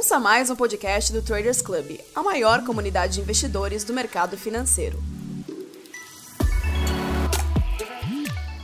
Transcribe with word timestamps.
Ouça 0.00 0.18
mais 0.18 0.48
um 0.48 0.56
podcast 0.56 1.12
do 1.12 1.20
Traders 1.20 1.60
Club, 1.60 2.00
a 2.14 2.22
maior 2.22 2.64
comunidade 2.64 3.16
de 3.16 3.20
investidores 3.20 3.84
do 3.84 3.92
mercado 3.92 4.34
financeiro. 4.34 4.96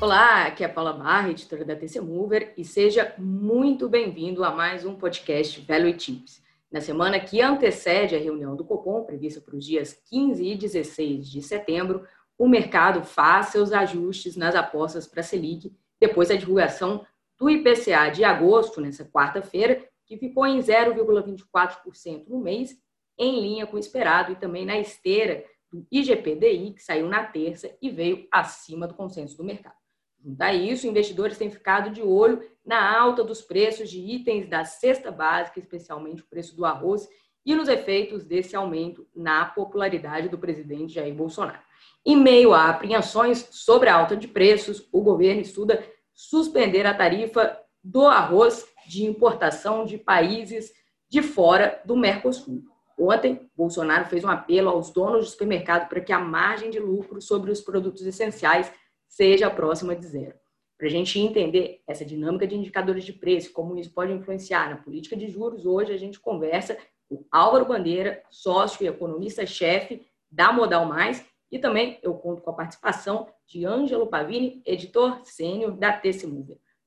Olá, 0.01 0.47
aqui 0.47 0.63
é 0.63 0.67
a 0.67 0.71
Paula 0.71 0.95
Barra, 0.95 1.29
editora 1.29 1.63
da 1.63 1.77
TC 1.77 2.01
Mover, 2.01 2.55
e 2.57 2.65
seja 2.65 3.15
muito 3.19 3.87
bem-vindo 3.87 4.43
a 4.45 4.51
mais 4.51 4.87
um 4.87 4.95
podcast 4.95 5.61
Value 5.61 5.93
Tips. 5.93 6.43
Na 6.73 6.81
semana 6.81 7.21
que 7.21 7.43
antecede 7.43 8.17
a 8.17 8.19
reunião 8.19 8.57
do 8.57 8.65
Copom, 8.65 9.05
prevista 9.05 9.39
para 9.39 9.57
os 9.57 9.65
dias 9.67 9.93
15 10.09 10.43
e 10.43 10.57
16 10.57 11.29
de 11.29 11.43
setembro, 11.43 12.07
o 12.39 12.49
mercado 12.49 13.05
faz 13.05 13.49
seus 13.49 13.73
ajustes 13.73 14.37
nas 14.37 14.55
apostas 14.55 15.07
para 15.07 15.21
a 15.21 15.23
Selic, 15.23 15.71
depois 16.01 16.31
da 16.31 16.35
divulgação 16.35 17.05
do 17.39 17.51
IPCA 17.51 18.09
de 18.09 18.25
agosto, 18.25 18.81
nessa 18.81 19.05
quarta-feira, 19.05 19.85
que 20.07 20.17
ficou 20.17 20.47
em 20.47 20.59
0,24% 20.59 22.29
no 22.29 22.39
mês, 22.39 22.77
em 23.19 23.41
linha 23.41 23.67
com 23.67 23.77
o 23.77 23.81
esperado, 23.81 24.33
e 24.33 24.37
também 24.37 24.65
na 24.65 24.79
esteira 24.79 25.45
do 25.71 25.87
IGPDI, 25.91 26.75
que 26.75 26.83
saiu 26.83 27.09
na 27.09 27.25
terça 27.25 27.77
e 27.83 27.91
veio 27.91 28.27
acima 28.31 28.87
do 28.87 28.95
consenso 28.95 29.37
do 29.37 29.45
mercado. 29.45 29.75
Junto 30.23 30.43
a 30.43 30.53
isso, 30.53 30.87
investidores 30.87 31.39
têm 31.39 31.51
ficado 31.51 31.91
de 31.91 32.03
olho 32.03 32.43
na 32.65 32.99
alta 32.99 33.23
dos 33.23 33.43
preços 33.43 33.91
de 33.91 34.01
itens 34.01 34.49
da 34.49 34.65
cesta 34.65 35.11
básica, 35.11 35.59
especialmente 35.59 36.23
o 36.23 36.27
preço 36.27 36.57
do 36.57 36.65
arroz, 36.65 37.09
e 37.45 37.55
nos 37.55 37.69
efeitos 37.69 38.25
desse 38.25 38.57
aumento 38.57 39.07
na 39.15 39.45
popularidade 39.45 40.29
do 40.29 40.37
presidente 40.37 40.95
Jair 40.95 41.15
Bolsonaro. 41.15 41.63
Em 42.05 42.17
meio 42.17 42.53
a 42.53 42.69
apreensões 42.69 43.47
sobre 43.53 43.89
a 43.89 43.95
alta 43.95 44.17
de 44.17 44.27
preços, 44.27 44.89
o 44.91 45.01
governo 45.01 45.43
estuda 45.43 45.85
suspender 46.13 46.87
a 46.87 46.95
tarifa 46.95 47.57
do 47.83 48.05
arroz 48.07 48.67
de 48.87 49.05
importação 49.05 49.85
de 49.85 49.99
países 49.99 50.73
de 51.09 51.23
fora 51.23 51.81
do 51.85 51.97
Mercosul. 51.97 52.63
Ontem, 52.99 53.51
Bolsonaro 53.55 54.07
fez 54.07 54.25
um 54.25 54.29
apelo 54.29 54.71
aos 54.71 54.91
donos 54.91 55.27
de 55.27 55.31
supermercado 55.33 55.89
para 55.89 56.01
que 56.01 56.13
a 56.13 56.19
margem 56.19 56.71
de 56.71 56.79
lucro 56.79 57.21
sobre 57.21 57.51
os 57.51 57.61
produtos 57.61 58.07
essenciais 58.07 58.73
seja 59.07 59.51
próxima 59.51 59.95
de 59.95 60.07
zero. 60.07 60.35
Para 60.79 60.89
a 60.89 60.91
gente 60.91 61.19
entender 61.19 61.83
essa 61.87 62.05
dinâmica 62.05 62.47
de 62.47 62.55
indicadores 62.55 63.05
de 63.05 63.13
preço, 63.13 63.53
como 63.53 63.79
isso 63.79 63.93
pode 63.93 64.13
influenciar 64.13 64.71
na 64.71 64.77
política 64.77 65.17
de 65.17 65.29
juros, 65.29 65.65
hoje 65.65 65.93
a 65.93 65.97
gente 65.97 66.21
conversa 66.21 66.77
com 67.09 67.25
Álvaro 67.31 67.67
Bandeira, 67.67 68.23
sócio 68.31 68.85
e 68.85 68.89
economista-chefe 68.89 70.07
da 70.31 70.53
Modal 70.53 70.85
Mais, 70.87 71.25
e 71.51 71.59
também 71.59 71.99
eu 72.03 72.15
conto 72.15 72.43
com 72.43 72.51
a 72.51 72.55
participação 72.55 73.29
de 73.47 73.65
Ângelo 73.65 74.07
Pavini, 74.07 74.61
editor 74.67 75.21
sênior 75.25 75.73
da 75.73 75.93
TC. 75.93 76.27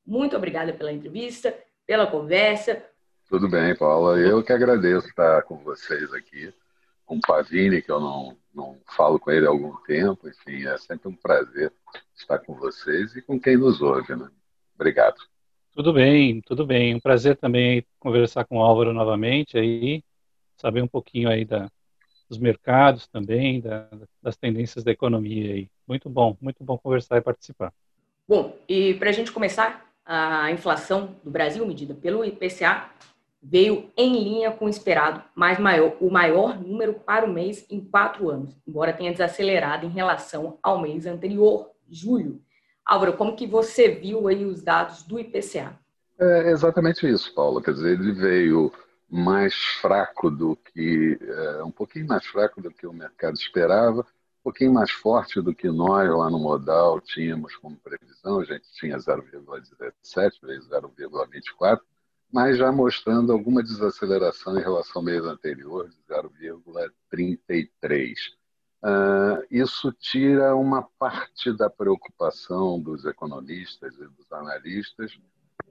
Muito 0.06 0.36
obrigada 0.36 0.74
pela 0.74 0.92
entrevista, 0.92 1.58
pela 1.90 2.06
conversa. 2.06 2.86
Tudo 3.28 3.50
bem, 3.50 3.76
Paula. 3.76 4.20
Eu 4.20 4.44
que 4.44 4.54
agradeço 4.54 5.08
estar 5.08 5.42
com 5.42 5.58
vocês 5.58 6.14
aqui, 6.14 6.54
com 7.04 7.18
o 7.18 7.20
Pavini, 7.20 7.82
que 7.82 7.90
eu 7.92 8.00
não, 8.00 8.38
não 8.54 8.78
falo 8.96 9.20
com 9.20 9.32
ele 9.32 9.48
há 9.48 9.50
algum 9.50 9.76
tempo. 9.78 10.30
Enfim, 10.30 10.68
é 10.68 10.78
sempre 10.78 11.10
um 11.10 11.16
prazer 11.16 11.74
estar 12.16 12.38
com 12.38 12.54
vocês 12.54 13.16
e 13.16 13.24
com 13.24 13.40
quem 13.40 13.58
nos 13.58 13.82
ouve. 13.82 14.16
Né? 14.16 14.30
Obrigado. 14.76 15.16
Tudo 15.74 15.92
bem, 15.92 16.42
tudo 16.42 16.64
bem. 16.64 16.94
Um 16.94 17.00
prazer 17.00 17.38
também 17.38 17.84
conversar 18.00 18.46
com 18.46 18.60
o 18.60 18.62
Álvaro 18.62 18.94
novamente 18.94 19.58
aí, 19.58 20.04
saber 20.58 20.84
um 20.84 20.88
pouquinho 20.88 21.28
aí 21.28 21.44
da, 21.44 21.72
dos 22.30 22.38
mercados 22.38 23.08
também, 23.08 23.62
da, 23.62 23.90
das 24.22 24.38
tendências 24.38 24.84
da 24.84 24.92
economia 24.92 25.56
aí. 25.56 25.68
Muito 25.88 26.08
bom, 26.08 26.38
muito 26.40 26.64
bom 26.64 26.78
conversar 26.78 27.18
e 27.18 27.22
participar. 27.22 27.74
Bom, 28.28 28.56
e 28.70 28.94
para 28.94 29.10
a 29.10 29.12
gente 29.12 29.32
começar, 29.32 29.89
a 30.12 30.52
inflação 30.52 31.16
do 31.24 31.30
Brasil, 31.30 31.64
medida 31.68 31.94
pelo 31.94 32.26
IPCA, 32.26 32.90
veio 33.42 33.92
em 33.96 34.24
linha 34.24 34.50
com 34.50 34.66
o 34.66 34.70
esperado, 34.70 35.22
mas 35.36 35.60
maior, 35.60 35.96
o 36.02 36.10
maior 36.10 36.60
número 36.60 36.96
para 36.96 37.28
o 37.28 37.32
mês 37.32 37.64
em 37.70 37.80
quatro 37.80 38.28
anos, 38.28 38.58
embora 38.68 38.92
tenha 38.92 39.12
desacelerado 39.12 39.86
em 39.86 39.90
relação 39.90 40.58
ao 40.64 40.82
mês 40.82 41.06
anterior, 41.06 41.70
julho. 41.88 42.42
Álvaro, 42.84 43.14
como 43.14 43.36
que 43.36 43.46
você 43.46 43.88
viu 43.90 44.28
aí 44.28 44.44
os 44.44 44.64
dados 44.64 45.04
do 45.04 45.20
IPCA? 45.20 45.78
É 46.20 46.50
exatamente 46.50 47.08
isso, 47.08 47.32
Paulo. 47.36 47.62
Quer 47.62 47.76
dizer, 47.76 47.92
ele 47.92 48.12
veio 48.12 48.74
mais 49.08 49.54
fraco 49.80 50.32
do 50.32 50.56
que, 50.56 51.20
é, 51.22 51.64
um 51.64 51.72
pouquinho 51.72 52.08
mais 52.08 52.26
fraco 52.26 52.60
do 52.60 52.72
que 52.72 52.88
o 52.88 52.94
mercado 52.94 53.36
esperava, 53.36 54.04
pouquinho 54.50 54.74
mais 54.74 54.90
forte 54.90 55.40
do 55.40 55.54
que 55.54 55.70
nós 55.70 56.10
lá 56.10 56.28
no 56.28 56.40
modal 56.40 57.00
tínhamos 57.00 57.56
como 57.58 57.78
previsão, 57.78 58.40
a 58.40 58.44
gente 58.44 58.66
tinha 58.74 58.98
0,17 58.98 60.42
vezes 60.42 60.68
0,24, 60.68 61.80
mas 62.34 62.58
já 62.58 62.72
mostrando 62.72 63.32
alguma 63.32 63.62
desaceleração 63.62 64.58
em 64.58 64.64
relação 64.64 65.02
ao 65.02 65.06
mês 65.06 65.24
anterior, 65.24 65.88
de 65.88 65.98
0,33. 66.12 68.16
Uh, 68.82 69.46
isso 69.52 69.92
tira 69.92 70.56
uma 70.56 70.82
parte 70.98 71.56
da 71.56 71.70
preocupação 71.70 72.80
dos 72.80 73.06
economistas 73.06 73.94
e 74.00 74.08
dos 74.08 74.32
analistas 74.32 75.16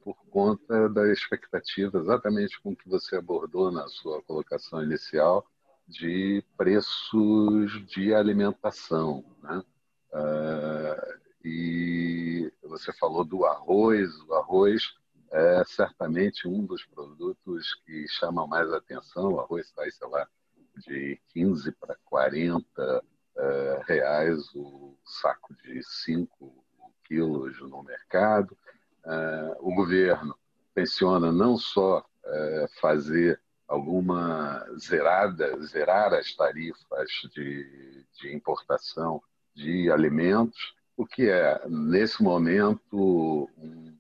por 0.05 0.15
conta 0.31 0.89
da 0.89 1.11
expectativa, 1.11 1.99
exatamente 1.99 2.61
com 2.61 2.77
que 2.77 2.89
você 2.89 3.17
abordou 3.17 3.73
na 3.73 3.89
sua 3.89 4.23
colocação 4.23 4.85
inicial, 4.85 5.45
de 5.89 6.45
preços 6.57 7.87
de 7.87 8.13
alimentação. 8.15 9.25
Né? 9.43 9.65
Uh, 10.13 11.19
e 11.45 12.53
você 12.63 12.93
falou 12.93 13.25
do 13.25 13.45
arroz, 13.47 14.21
o 14.23 14.35
arroz 14.35 14.95
é 15.31 15.63
certamente 15.65 16.47
um 16.47 16.65
dos 16.65 16.85
produtos 16.85 17.75
que 17.87 18.07
chama 18.09 18.47
mais 18.47 18.73
atenção. 18.73 19.33
O 19.33 19.41
arroz 19.41 19.69
sai, 19.75 19.91
sei 19.91 20.09
lá, 20.09 20.29
de 20.77 21.21
15 21.29 21.73
para 21.73 21.97
40 22.05 22.65
uh, 22.79 23.83
reais 23.87 24.55
o 24.55 24.97
saco 25.05 25.55
de 25.63 25.83
5 25.83 26.65
quilos 27.05 27.61
no 27.61 27.83
mercado. 27.83 28.57
Uh, 29.05 29.57
o 29.61 29.75
governo 29.75 30.35
pensiona 30.75 31.33
não 31.33 31.57
só 31.57 31.99
uh, 32.01 32.81
fazer 32.81 33.41
alguma 33.69 34.67
zerada, 34.79 35.61
zerar 35.61 36.15
as 36.15 36.35
tarifas 36.35 37.11
de, 37.35 38.05
de 38.15 38.35
importação 38.35 39.23
de 39.55 39.93
alimentos, 39.93 40.75
o 40.97 41.07
que 41.07 41.29
é, 41.29 41.61
nesse 41.69 42.23
momento, 42.23 43.49
um, 43.59 43.97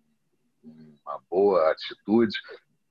uma 1.02 1.20
boa 1.30 1.70
atitude, 1.70 2.34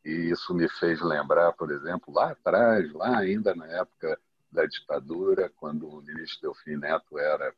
e 0.05 0.29
isso 0.31 0.53
me 0.53 0.69
fez 0.69 1.01
lembrar, 1.01 1.51
por 1.53 1.71
exemplo, 1.71 2.13
lá 2.13 2.31
atrás, 2.31 2.91
lá 2.93 3.17
ainda 3.17 3.55
na 3.55 3.67
época 3.67 4.17
da 4.51 4.65
ditadura, 4.65 5.51
quando 5.57 5.89
o 5.89 6.01
ministro 6.01 6.53
Delfim 6.53 6.77
Neto 6.77 7.17
era, 7.19 7.53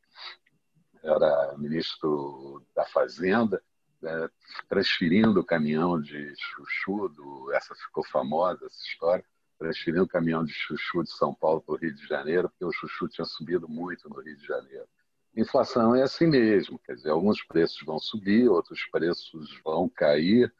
era 1.03 1.55
ministro 1.57 2.65
da 2.75 2.85
Fazenda, 2.85 3.61
né, 4.01 4.29
transferindo 4.67 5.39
o 5.39 5.45
caminhão 5.45 6.01
de 6.01 6.33
chuchu, 6.35 7.09
do, 7.09 7.51
essa 7.53 7.75
ficou 7.75 8.03
famosa, 8.05 8.65
essa 8.65 8.81
história, 8.83 9.25
transferindo 9.57 10.03
o 10.03 10.07
caminhão 10.07 10.43
de 10.43 10.53
chuchu 10.53 11.03
de 11.03 11.11
São 11.11 11.33
Paulo 11.33 11.61
para 11.61 11.75
o 11.75 11.77
Rio 11.77 11.93
de 11.93 12.07
Janeiro, 12.07 12.49
porque 12.49 12.65
o 12.65 12.71
chuchu 12.71 13.07
tinha 13.09 13.25
subido 13.25 13.67
muito 13.67 14.09
no 14.09 14.21
Rio 14.21 14.37
de 14.37 14.45
Janeiro. 14.45 14.87
Inflação 15.35 15.93
é 15.95 16.01
assim 16.01 16.27
mesmo, 16.27 16.79
quer 16.79 16.95
dizer, 16.95 17.09
alguns 17.09 17.43
preços 17.43 17.81
vão 17.85 17.99
subir, 17.99 18.49
outros 18.49 18.85
preços 18.91 19.59
vão 19.63 19.87
cair, 19.87 20.53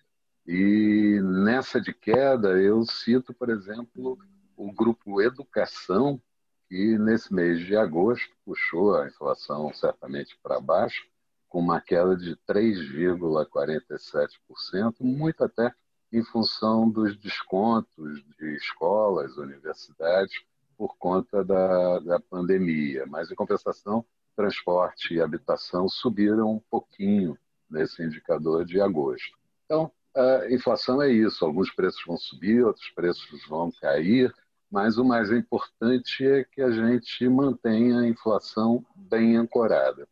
e 0.46 1.20
nessa 1.22 1.80
de 1.80 1.94
queda 1.94 2.60
eu 2.60 2.84
cito, 2.86 3.34
por 3.34 3.50
exemplo, 3.50 4.18
o 4.56 4.72
grupo 4.72 5.22
Educação, 5.22 6.22
que 6.68 6.98
nesse 6.98 7.34
mês 7.34 7.60
de 7.60 7.76
agosto 7.76 8.30
puxou 8.46 8.96
a 8.96 9.08
inflação 9.08 9.74
certamente 9.74 10.38
para 10.44 10.60
baixo, 10.60 11.08
com 11.50 11.60
uma 11.60 11.82
queda 11.82 12.16
de 12.16 12.38
3,47%, 12.48 15.02
muito 15.02 15.44
até 15.44 15.74
em 16.14 16.24
função 16.24 16.90
dos 16.90 17.18
descontos 17.18 18.24
de 18.38 18.56
escolas, 18.56 19.36
universidades, 19.38 20.34
por 20.78 20.96
conta 20.98 21.44
da, 21.44 22.00
da 22.00 22.20
pandemia. 22.20 23.06
Mas, 23.08 23.30
em 23.30 23.36
compensação, 23.36 24.06
transporte 24.36 25.14
e 25.14 25.22
habitação 25.22 25.90
subiram 25.90 26.54
um 26.54 26.62
pouquinho 26.70 27.38
nesse 27.70 28.02
indicador 28.02 28.64
de 28.64 28.80
agosto. 28.80 29.38
Então, 29.66 29.92
a 30.16 30.52
inflação 30.52 31.02
é 31.02 31.12
isso: 31.12 31.44
alguns 31.44 31.72
preços 31.72 32.02
vão 32.06 32.18
subir, 32.18 32.64
outros 32.64 32.90
preços 32.92 33.46
vão 33.48 33.72
cair, 33.82 34.34
mas 34.72 34.98
o 34.98 35.04
mais 35.04 35.32
importante 35.32 36.26
é 36.26 36.44
que 36.44 36.62
a 36.62 36.72
gente 36.72 37.28
mantenha 37.28 38.00
a 38.00 38.08
inflação 38.08 38.86
bem 38.96 39.36
ancorada. 39.36 40.08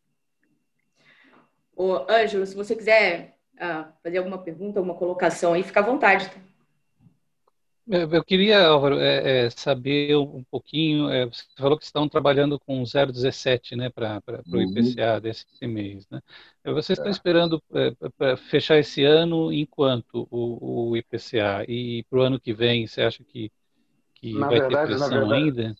Ô, 1.78 2.04
Ângelo, 2.10 2.44
se 2.44 2.56
você 2.56 2.74
quiser 2.74 3.38
uh, 3.54 3.86
fazer 4.02 4.18
alguma 4.18 4.38
pergunta, 4.38 4.80
alguma 4.80 4.96
colocação 4.96 5.52
aí, 5.52 5.62
fica 5.62 5.78
à 5.78 5.82
vontade. 5.84 6.28
Tá? 6.28 6.40
Eu 7.88 8.24
queria, 8.24 8.66
Álvaro, 8.66 8.98
é, 8.98 9.46
é, 9.46 9.50
saber 9.50 10.16
um 10.16 10.42
pouquinho. 10.50 11.08
É, 11.08 11.24
você 11.24 11.44
falou 11.56 11.78
que 11.78 11.84
estão 11.84 12.08
trabalhando 12.08 12.58
com 12.58 12.82
0,17 12.82 13.76
né, 13.76 13.88
para 13.90 14.20
o 14.26 14.56
uhum. 14.56 14.62
IPCA 14.62 15.20
desse 15.20 15.46
mês. 15.62 16.04
Né? 16.10 16.20
Vocês 16.64 16.98
estão 16.98 17.06
é. 17.06 17.12
esperando 17.12 17.62
é, 17.72 17.92
para 18.18 18.36
fechar 18.36 18.76
esse 18.76 19.04
ano 19.04 19.52
em 19.52 19.64
quanto 19.64 20.26
o, 20.32 20.90
o 20.90 20.96
IPCA? 20.96 21.64
E 21.68 22.02
para 22.10 22.18
o 22.18 22.22
ano 22.22 22.40
que 22.40 22.52
vem, 22.52 22.88
você 22.88 23.02
acha 23.02 23.22
que, 23.22 23.52
que 24.16 24.36
vai 24.36 24.58
verdade, 24.58 24.74
ter 24.74 24.96
pressão 24.96 25.20
verdade, 25.20 25.34
ainda? 25.34 25.76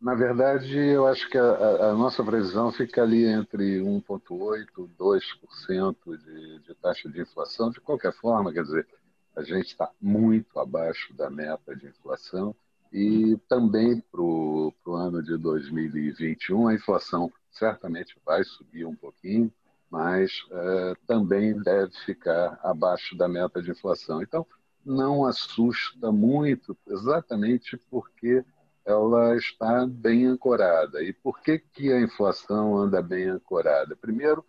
Na 0.00 0.14
verdade, 0.14 0.78
eu 0.78 1.06
acho 1.08 1.28
que 1.28 1.36
a, 1.36 1.90
a 1.90 1.94
nossa 1.94 2.22
previsão 2.22 2.70
fica 2.70 3.02
ali 3.02 3.24
entre 3.24 3.80
1,8% 3.80 4.66
e 4.78 4.88
2% 4.96 6.16
de, 6.16 6.58
de 6.60 6.74
taxa 6.76 7.08
de 7.08 7.20
inflação. 7.20 7.70
De 7.70 7.80
qualquer 7.80 8.12
forma, 8.12 8.52
quer 8.52 8.62
dizer 8.62 8.86
a 9.34 9.42
gente 9.42 9.66
está 9.66 9.88
muito 10.00 10.58
abaixo 10.58 11.14
da 11.14 11.30
meta 11.30 11.74
de 11.76 11.86
inflação 11.86 12.54
e 12.92 13.36
também 13.48 14.00
para 14.10 14.20
o 14.20 14.74
ano 14.88 15.22
de 15.22 15.36
2021 15.36 16.68
a 16.68 16.74
inflação 16.74 17.30
certamente 17.52 18.16
vai 18.24 18.42
subir 18.42 18.84
um 18.84 18.96
pouquinho, 18.96 19.52
mas 19.88 20.32
é, 20.50 20.94
também 21.06 21.56
deve 21.60 21.92
ficar 22.04 22.58
abaixo 22.62 23.16
da 23.16 23.28
meta 23.28 23.62
de 23.62 23.70
inflação. 23.70 24.22
Então, 24.22 24.44
não 24.84 25.24
assusta 25.24 26.10
muito, 26.10 26.76
exatamente 26.86 27.76
porque 27.90 28.44
ela 28.88 29.36
está 29.36 29.86
bem 29.86 30.24
ancorada. 30.24 31.02
E 31.02 31.12
por 31.12 31.40
que, 31.40 31.58
que 31.58 31.92
a 31.92 32.00
inflação 32.00 32.78
anda 32.78 33.02
bem 33.02 33.28
ancorada? 33.28 33.94
Primeiro, 33.94 34.42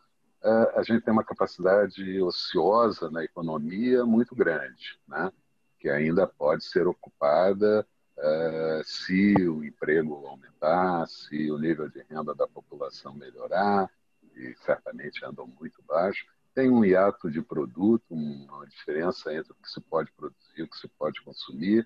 a 0.76 0.82
gente 0.82 1.04
tem 1.04 1.12
uma 1.12 1.26
capacidade 1.26 2.22
ociosa 2.22 3.12
na 3.12 3.22
economia 3.22 4.06
muito 4.06 4.34
grande, 4.34 4.98
né? 5.06 5.30
que 5.78 5.90
ainda 5.90 6.26
pode 6.26 6.64
ser 6.64 6.88
ocupada 6.88 7.86
uh, 8.18 8.84
se 8.86 9.34
o 9.48 9.64
emprego 9.64 10.26
aumentar, 10.26 11.06
se 11.08 11.52
o 11.52 11.58
nível 11.58 11.90
de 11.90 12.02
renda 12.10 12.34
da 12.34 12.48
população 12.48 13.14
melhorar, 13.14 13.90
e 14.36 14.56
certamente 14.64 15.24
andam 15.26 15.48
muito 15.60 15.82
baixo. 15.84 16.26
Tem 16.56 16.70
um 16.70 16.86
hiato 16.86 17.30
de 17.30 17.42
produto, 17.42 18.06
uma 18.10 18.66
diferença 18.68 19.34
entre 19.34 19.52
o 19.52 19.56
que 19.56 19.70
se 19.70 19.82
pode 19.82 20.12
produzir 20.14 20.60
e 20.60 20.64
o 20.64 20.68
que 20.68 20.78
se 20.78 20.88
pode 20.88 21.22
consumir. 21.22 21.86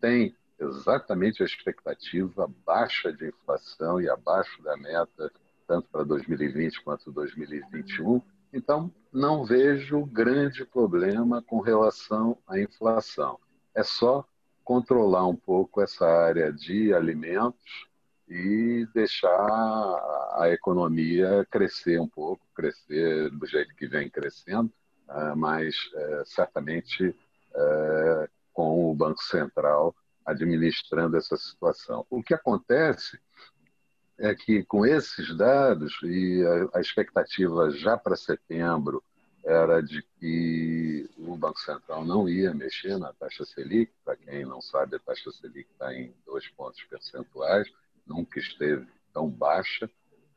Tem 0.00 0.34
exatamente 0.62 1.42
a 1.42 1.46
expectativa 1.46 2.50
baixa 2.64 3.12
de 3.12 3.28
inflação 3.28 4.00
e 4.00 4.08
abaixo 4.08 4.62
da 4.62 4.76
meta 4.76 5.30
tanto 5.66 5.88
para 5.90 6.04
2020 6.04 6.82
quanto 6.82 7.10
2021. 7.10 8.20
Então, 8.52 8.92
não 9.10 9.44
vejo 9.44 10.04
grande 10.04 10.64
problema 10.66 11.42
com 11.42 11.60
relação 11.60 12.36
à 12.46 12.60
inflação. 12.60 13.38
É 13.74 13.82
só 13.82 14.24
controlar 14.62 15.26
um 15.26 15.36
pouco 15.36 15.80
essa 15.80 16.06
área 16.06 16.52
de 16.52 16.92
alimentos 16.92 17.88
e 18.28 18.86
deixar 18.94 19.30
a 19.30 20.48
economia 20.50 21.46
crescer 21.50 21.98
um 21.98 22.08
pouco, 22.08 22.46
crescer 22.54 23.30
do 23.30 23.46
jeito 23.46 23.74
que 23.74 23.86
vem 23.86 24.08
crescendo, 24.08 24.70
ah, 25.08 25.34
mas 25.34 25.74
eh, 25.94 26.22
certamente 26.24 27.14
eh, 27.54 28.28
com 28.52 28.90
o 28.90 28.94
Banco 28.94 29.22
Central 29.22 29.94
administrando 30.24 31.16
essa 31.16 31.36
situação. 31.36 32.06
O 32.10 32.22
que 32.22 32.34
acontece 32.34 33.18
é 34.18 34.34
que 34.34 34.62
com 34.64 34.86
esses 34.86 35.36
dados 35.36 35.98
e 36.02 36.42
a, 36.72 36.80
expectativa 36.80 37.70
já 37.70 37.96
para 37.96 38.16
setembro 38.16 39.02
era 39.44 39.80
de 39.80 40.02
que 40.20 41.10
o 41.18 41.36
Banco 41.36 41.58
Central 41.58 42.04
não 42.04 42.28
ia 42.28 42.54
mexer 42.54 42.96
na 42.98 43.12
taxa 43.12 43.44
Selic. 43.44 43.92
Para 44.04 44.16
quem 44.16 44.44
não 44.44 44.60
sabe, 44.60 44.96
a 44.96 45.00
taxa 45.00 45.32
Selic 45.32 45.68
está 45.72 45.92
em 45.92 46.14
dois 46.24 46.46
pontos 46.50 46.80
percentuais, 46.84 47.68
nunca 48.06 48.38
esteve 48.38 48.86
tão 49.12 49.28
baixa. 49.28 49.90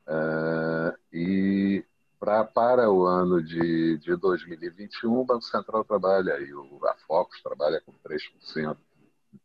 Uh, 0.08 0.98
e 1.14 1.86
pra, 2.20 2.44
para 2.44 2.90
o 2.90 3.06
ano 3.06 3.44
de, 3.44 4.00
de 4.00 4.16
2021, 4.16 5.14
o 5.14 5.26
Banco 5.26 5.44
Central 5.44 5.84
trabalha, 5.84 6.40
e 6.40 6.52
o, 6.54 6.80
a 6.88 6.96
Focus 7.08 7.42
trabalha 7.44 7.80
com 7.82 7.94
3% 8.04 8.76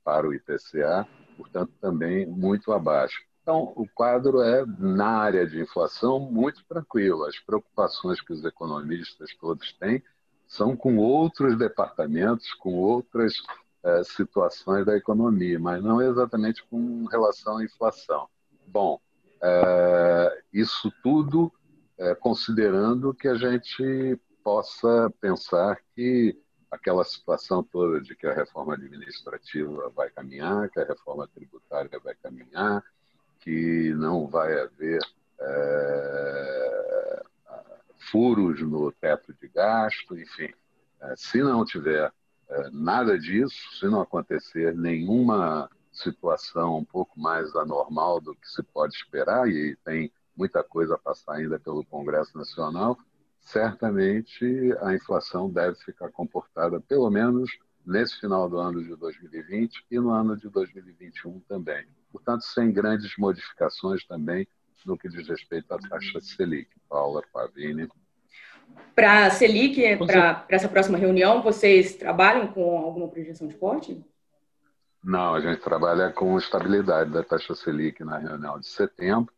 para 0.04 0.28
o 0.28 0.34
IPCA, 0.34 1.06
portanto, 1.36 1.72
também 1.80 2.26
muito 2.26 2.72
abaixo. 2.72 3.20
Então, 3.42 3.72
o 3.74 3.86
quadro 3.94 4.42
é, 4.42 4.64
na 4.78 5.08
área 5.08 5.46
de 5.46 5.60
inflação, 5.60 6.20
muito 6.20 6.62
tranquilo. 6.68 7.24
As 7.24 7.38
preocupações 7.38 8.20
que 8.20 8.32
os 8.32 8.44
economistas 8.44 9.34
todos 9.40 9.72
têm 9.72 10.02
são 10.46 10.76
com 10.76 10.96
outros 10.98 11.56
departamentos, 11.56 12.52
com 12.54 12.74
outras 12.74 13.34
é, 13.82 14.04
situações 14.04 14.84
da 14.84 14.96
economia, 14.96 15.58
mas 15.58 15.82
não 15.82 16.02
exatamente 16.02 16.62
com 16.64 17.04
relação 17.06 17.56
à 17.56 17.64
inflação. 17.64 18.28
Bom, 18.66 19.00
é, 19.42 20.42
isso 20.52 20.92
tudo 21.02 21.52
é, 21.98 22.14
considerando 22.14 23.14
que 23.14 23.26
a 23.26 23.34
gente 23.34 24.18
possa 24.44 25.12
pensar 25.20 25.78
que 25.94 26.36
aquela 26.70 27.04
situação 27.04 27.62
toda 27.62 28.00
de 28.00 28.14
que 28.14 28.26
a 28.26 28.32
reforma 28.32 28.74
administrativa 28.74 29.90
vai 29.90 30.08
caminhar, 30.10 30.70
que 30.70 30.78
a 30.78 30.84
reforma 30.84 31.26
tributária 31.28 31.98
vai 32.02 32.14
caminhar, 32.14 32.82
que 33.40 33.92
não 33.94 34.26
vai 34.26 34.58
haver 34.60 35.00
é, 35.40 37.22
furos 38.10 38.60
no 38.60 38.92
teto 38.92 39.34
de 39.34 39.48
gasto, 39.48 40.18
enfim. 40.18 40.52
É, 41.00 41.14
se 41.16 41.42
não 41.42 41.64
tiver 41.64 42.12
é, 42.48 42.70
nada 42.70 43.18
disso, 43.18 43.56
se 43.78 43.86
não 43.86 44.00
acontecer 44.00 44.74
nenhuma 44.76 45.68
situação 45.92 46.78
um 46.78 46.84
pouco 46.84 47.18
mais 47.18 47.54
anormal 47.56 48.20
do 48.20 48.34
que 48.34 48.48
se 48.48 48.62
pode 48.62 48.94
esperar, 48.94 49.48
e 49.48 49.76
tem 49.84 50.12
muita 50.36 50.62
coisa 50.62 50.94
a 50.94 50.98
passar 50.98 51.34
ainda 51.34 51.58
pelo 51.58 51.84
Congresso 51.84 52.36
Nacional, 52.36 52.96
certamente 53.40 54.44
a 54.80 54.94
inflação 54.94 55.50
deve 55.50 55.76
ficar 55.76 56.10
comportada, 56.10 56.80
pelo 56.80 57.10
menos 57.10 57.50
nesse 57.84 58.20
final 58.20 58.48
do 58.48 58.58
ano 58.58 58.82
de 58.82 58.94
2020 58.94 59.84
e 59.90 59.98
no 59.98 60.10
ano 60.10 60.36
de 60.36 60.48
2021 60.48 61.40
também 61.40 61.86
portanto, 62.12 62.42
sem 62.42 62.72
grandes 62.72 63.16
modificações 63.16 64.04
também 64.06 64.46
no 64.84 64.96
que 64.96 65.08
diz 65.08 65.28
respeito 65.28 65.72
à 65.72 65.78
taxa 65.78 66.20
Selic. 66.20 66.68
Paula 66.88 67.22
Pavini. 67.32 67.88
Para 68.94 69.26
a 69.26 69.30
Selic, 69.30 69.96
para 70.06 70.46
essa 70.48 70.68
próxima 70.68 70.96
reunião, 70.96 71.42
vocês 71.42 71.96
trabalham 71.96 72.48
com 72.48 72.78
alguma 72.78 73.08
projeção 73.08 73.46
de 73.46 73.54
corte? 73.54 74.02
Não, 75.02 75.34
a 75.34 75.40
gente 75.40 75.60
trabalha 75.60 76.10
com 76.10 76.38
estabilidade 76.38 77.10
da 77.10 77.22
taxa 77.22 77.54
Selic 77.54 78.04
na 78.04 78.18
reunião 78.18 78.58
de 78.58 78.66
setembro 78.66 79.32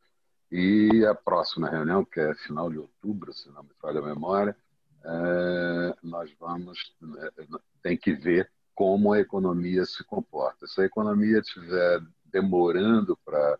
e 0.52 1.06
a 1.06 1.14
próxima 1.14 1.66
reunião, 1.66 2.04
que 2.04 2.20
é 2.20 2.34
final 2.34 2.68
de 2.68 2.78
outubro, 2.78 3.32
se 3.32 3.48
não 3.50 3.62
me 3.62 3.70
falha 3.80 4.00
a 4.00 4.04
memória, 4.04 4.54
é, 5.02 5.96
nós 6.02 6.30
vamos, 6.38 6.94
é, 7.20 7.46
tem 7.82 7.96
que 7.96 8.12
ver 8.12 8.50
como 8.74 9.14
a 9.14 9.18
economia 9.18 9.86
se 9.86 10.04
comporta. 10.04 10.66
Se 10.66 10.82
a 10.82 10.84
economia 10.84 11.40
tiver 11.40 12.02
demorando 12.26 13.16
para 13.24 13.58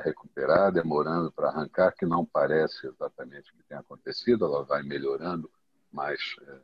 recuperar, 0.00 0.72
demorando 0.72 1.30
para 1.30 1.46
arrancar, 1.46 1.92
que 1.92 2.04
não 2.04 2.26
parece 2.26 2.88
exatamente 2.88 3.52
o 3.52 3.56
que 3.56 3.62
tem 3.68 3.78
acontecido, 3.78 4.46
ela 4.46 4.64
vai 4.64 4.82
melhorando 4.82 5.48
mais, 5.92 6.20
é, 6.42 6.58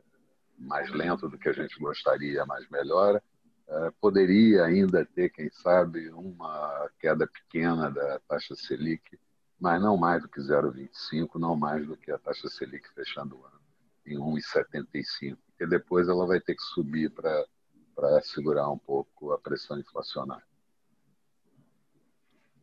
mais 0.57 0.91
lento 0.91 1.29
do 1.29 1.37
que 1.37 1.47
a 1.47 1.53
gente 1.53 1.79
gostaria, 1.79 2.45
mas 2.45 2.67
melhora. 2.69 3.23
É, 3.65 3.91
poderia 4.01 4.65
ainda 4.65 5.05
ter, 5.05 5.29
quem 5.29 5.49
sabe, 5.49 6.09
uma 6.09 6.89
queda 6.99 7.25
pequena 7.25 7.89
da 7.89 8.19
taxa 8.27 8.55
Selic, 8.55 9.17
mas 9.59 9.81
não 9.81 9.97
mais 9.97 10.21
do 10.21 10.27
que 10.27 10.39
0,25, 10.39 11.39
não 11.39 11.55
mais 11.55 11.85
do 11.87 11.95
que 11.95 12.11
a 12.11 12.17
taxa 12.17 12.47
Selic 12.49 12.87
fechando 12.93 13.37
o 13.37 13.45
ano 13.45 13.59
em 14.05 14.17
1,75, 14.17 15.37
porque 15.45 15.65
depois 15.65 16.07
ela 16.07 16.25
vai 16.25 16.39
ter 16.39 16.55
que 16.55 16.63
subir 16.63 17.09
para 17.11 18.21
segurar 18.21 18.69
um 18.69 18.77
pouco 18.77 19.31
a 19.31 19.39
pressão 19.39 19.79
inflacionária. 19.79 20.45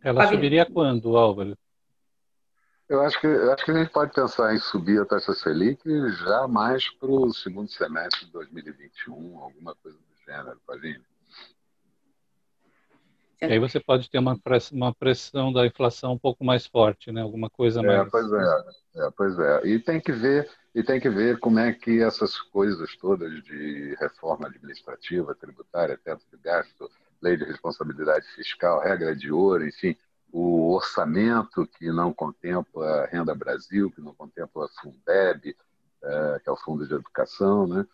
Ela 0.02 0.28
subiria 0.28 0.66
quando, 0.66 1.16
Álvaro? 1.16 1.56
Eu 2.88 3.02
acho, 3.02 3.20
que, 3.20 3.26
eu 3.26 3.52
acho 3.52 3.64
que 3.64 3.70
a 3.70 3.78
gente 3.78 3.92
pode 3.92 4.12
pensar 4.12 4.52
em 4.52 4.58
subir 4.58 5.00
a 5.00 5.06
taxa 5.06 5.32
Selic 5.32 5.80
já 6.24 6.48
mais 6.48 6.90
para 6.98 7.08
o 7.08 7.32
segundo 7.32 7.70
semestre 7.70 8.26
de 8.26 8.32
2021, 8.32 9.38
alguma 9.38 9.76
coisa 9.76 9.96
do 9.96 10.24
gênero, 10.26 10.60
Paulinho. 10.66 11.04
E 13.42 13.46
aí 13.46 13.58
você 13.58 13.80
pode 13.80 14.10
ter 14.10 14.18
uma 14.18 14.38
pressão, 14.38 14.76
uma 14.76 14.94
pressão 14.94 15.52
da 15.52 15.66
inflação 15.66 16.12
um 16.12 16.18
pouco 16.18 16.44
mais 16.44 16.66
forte, 16.66 17.10
né? 17.10 17.22
Alguma 17.22 17.48
coisa 17.48 17.80
é, 17.80 17.82
mais. 17.82 18.10
Pois 18.10 18.32
é, 18.32 18.64
é, 18.96 19.10
pois 19.16 19.38
é. 19.38 19.66
E 19.66 19.78
tem 19.78 20.00
que 20.00 20.12
ver 20.12 20.48
e 20.74 20.82
tem 20.82 21.00
que 21.00 21.08
ver 21.08 21.38
como 21.38 21.58
é 21.58 21.72
que 21.72 22.02
essas 22.02 22.38
coisas 22.38 22.94
todas 22.96 23.42
de 23.42 23.96
reforma 23.98 24.46
administrativa, 24.46 25.34
tributária, 25.34 25.98
teto 26.04 26.22
de 26.30 26.36
gasto, 26.38 26.88
lei 27.20 27.36
de 27.36 27.44
responsabilidade 27.44 28.26
fiscal, 28.34 28.80
regra 28.80 29.16
de 29.16 29.32
ouro, 29.32 29.66
enfim, 29.66 29.96
o 30.32 30.74
orçamento 30.74 31.66
que 31.78 31.90
não 31.90 32.12
contempla 32.12 33.02
a 33.02 33.06
Renda 33.06 33.34
Brasil, 33.34 33.90
que 33.90 34.00
não 34.00 34.14
contempla 34.14 34.66
a 34.66 34.80
Fundeb, 34.80 35.56
é, 36.02 36.40
que 36.42 36.48
é 36.48 36.52
o 36.52 36.56
Fundo 36.56 36.86
de 36.86 36.94
Educação, 36.94 37.66
né? 37.66 37.86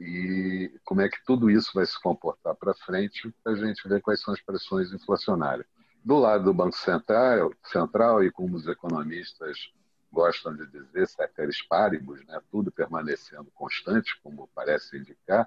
E 0.00 0.72
como 0.82 1.02
é 1.02 1.08
que 1.08 1.22
tudo 1.26 1.50
isso 1.50 1.72
vai 1.74 1.84
se 1.84 2.00
comportar 2.00 2.54
para 2.54 2.72
frente 2.72 3.32
para 3.44 3.52
a 3.52 3.56
gente 3.56 3.86
ver 3.86 4.00
quais 4.00 4.22
são 4.22 4.32
as 4.32 4.40
pressões 4.40 4.92
inflacionárias. 4.92 5.66
Do 6.02 6.18
lado 6.18 6.44
do 6.44 6.54
Banco 6.54 6.76
Central, 6.76 7.52
central 7.62 8.24
e 8.24 8.32
como 8.32 8.56
os 8.56 8.66
economistas 8.66 9.70
gostam 10.10 10.56
de 10.56 10.66
dizer, 10.66 11.06
ceteris 11.06 11.60
paribus, 11.62 12.24
né, 12.26 12.40
tudo 12.50 12.72
permanecendo 12.72 13.50
constante, 13.54 14.18
como 14.22 14.48
parece 14.54 14.96
indicar, 14.96 15.46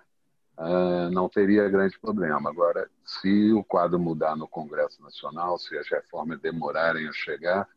uh, 0.58 1.10
não 1.12 1.28
teria 1.28 1.68
grande 1.68 2.00
problema. 2.00 2.50
Agora, 2.50 2.88
se 3.04 3.52
o 3.52 3.64
quadro 3.64 4.00
mudar 4.00 4.36
no 4.36 4.48
Congresso 4.48 5.02
Nacional, 5.02 5.58
se 5.58 5.76
as 5.78 5.90
reformas 5.90 6.40
demorarem 6.40 7.08
a 7.08 7.12
chegar, 7.12 7.68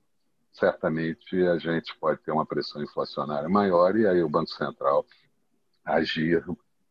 certamente 0.52 1.46
a 1.46 1.58
gente 1.58 1.96
pode 1.98 2.20
ter 2.20 2.32
uma 2.32 2.46
pressão 2.46 2.82
inflacionária 2.82 3.48
maior 3.48 3.96
e 3.96 4.06
aí 4.06 4.22
o 4.22 4.28
Banco 4.28 4.50
Central 4.50 5.06
agir 5.84 6.44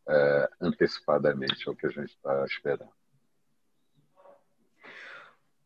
uh, 0.06 0.48
antecipadamente 0.60 1.68
ao 1.68 1.74
que 1.74 1.86
a 1.86 1.90
gente 1.90 2.10
está 2.10 2.44
esperando. 2.44 2.90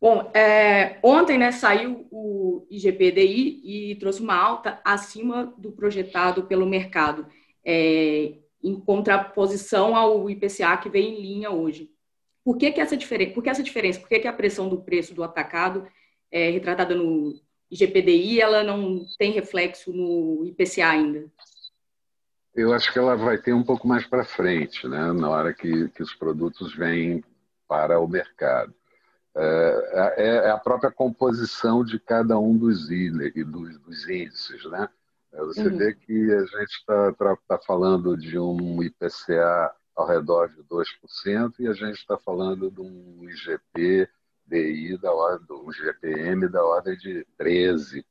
Bom, 0.01 0.31
é, 0.33 0.97
ontem 1.03 1.37
né, 1.37 1.51
saiu 1.51 2.07
o 2.09 2.65
IGPDI 2.71 3.91
e 3.91 3.95
trouxe 3.97 4.19
uma 4.19 4.35
alta 4.35 4.81
acima 4.83 5.53
do 5.59 5.71
projetado 5.71 6.45
pelo 6.45 6.65
mercado, 6.65 7.27
é, 7.63 8.33
em 8.63 8.79
contraposição 8.79 9.95
ao 9.95 10.27
IPCA 10.27 10.75
que 10.77 10.89
vem 10.89 11.13
em 11.13 11.21
linha 11.21 11.51
hoje. 11.51 11.91
Por 12.43 12.57
que, 12.57 12.71
que 12.71 12.81
essa 12.81 12.97
diferença? 12.97 13.33
Por 13.33 13.43
que 13.43 13.49
essa 13.51 13.61
diferença? 13.61 13.99
Por 13.99 14.09
que, 14.09 14.19
que 14.19 14.27
a 14.27 14.33
pressão 14.33 14.67
do 14.67 14.81
preço 14.81 15.13
do 15.13 15.23
atacado 15.23 15.87
é, 16.31 16.49
retratada 16.49 16.95
no 16.95 17.39
IGPDI 17.69 18.41
ela 18.41 18.63
não 18.63 19.05
tem 19.19 19.31
reflexo 19.31 19.93
no 19.93 20.43
IPCA 20.47 20.89
ainda? 20.89 21.31
Eu 22.53 22.73
acho 22.73 22.91
que 22.91 22.99
ela 22.99 23.15
vai 23.15 23.37
ter 23.37 23.53
um 23.53 23.63
pouco 23.63 23.87
mais 23.87 24.05
para 24.05 24.25
frente, 24.25 24.87
né, 24.87 25.13
na 25.13 25.29
hora 25.29 25.53
que, 25.53 25.87
que 25.89 26.03
os 26.03 26.13
produtos 26.13 26.75
vêm 26.75 27.23
para 27.67 27.99
o 27.99 28.07
mercado. 28.07 28.73
É, 29.33 30.13
é, 30.17 30.35
é, 30.47 30.49
a 30.51 30.57
própria 30.57 30.91
composição 30.91 31.85
de 31.85 31.97
cada 31.97 32.37
um 32.37 32.57
dos, 32.57 32.89
dos, 32.89 33.79
dos 33.79 34.09
índices. 34.09 34.65
Né? 34.65 34.89
É, 35.31 35.39
você 35.39 35.67
uhum. 35.67 35.77
vê 35.77 35.93
que 35.93 36.33
a 36.33 36.45
gente 36.45 36.71
está 36.71 37.13
tá 37.47 37.57
falando 37.65 38.17
de 38.17 38.37
um 38.37 38.83
IPCA 38.83 39.73
ao 39.95 40.05
redor 40.05 40.49
de 40.49 40.61
2% 40.63 41.53
e 41.59 41.67
a 41.67 41.73
gente 41.73 41.97
está 41.97 42.17
falando 42.17 42.69
de 42.69 42.81
um 42.81 43.29
IGP 43.29 44.09
DI 44.45 44.97
da 44.97 45.13
ordem, 45.13 45.47
um 45.49 45.71
GPM 45.71 46.49
da 46.49 46.61
ordem 46.63 46.97
de 46.97 47.25
13%, 47.39 48.03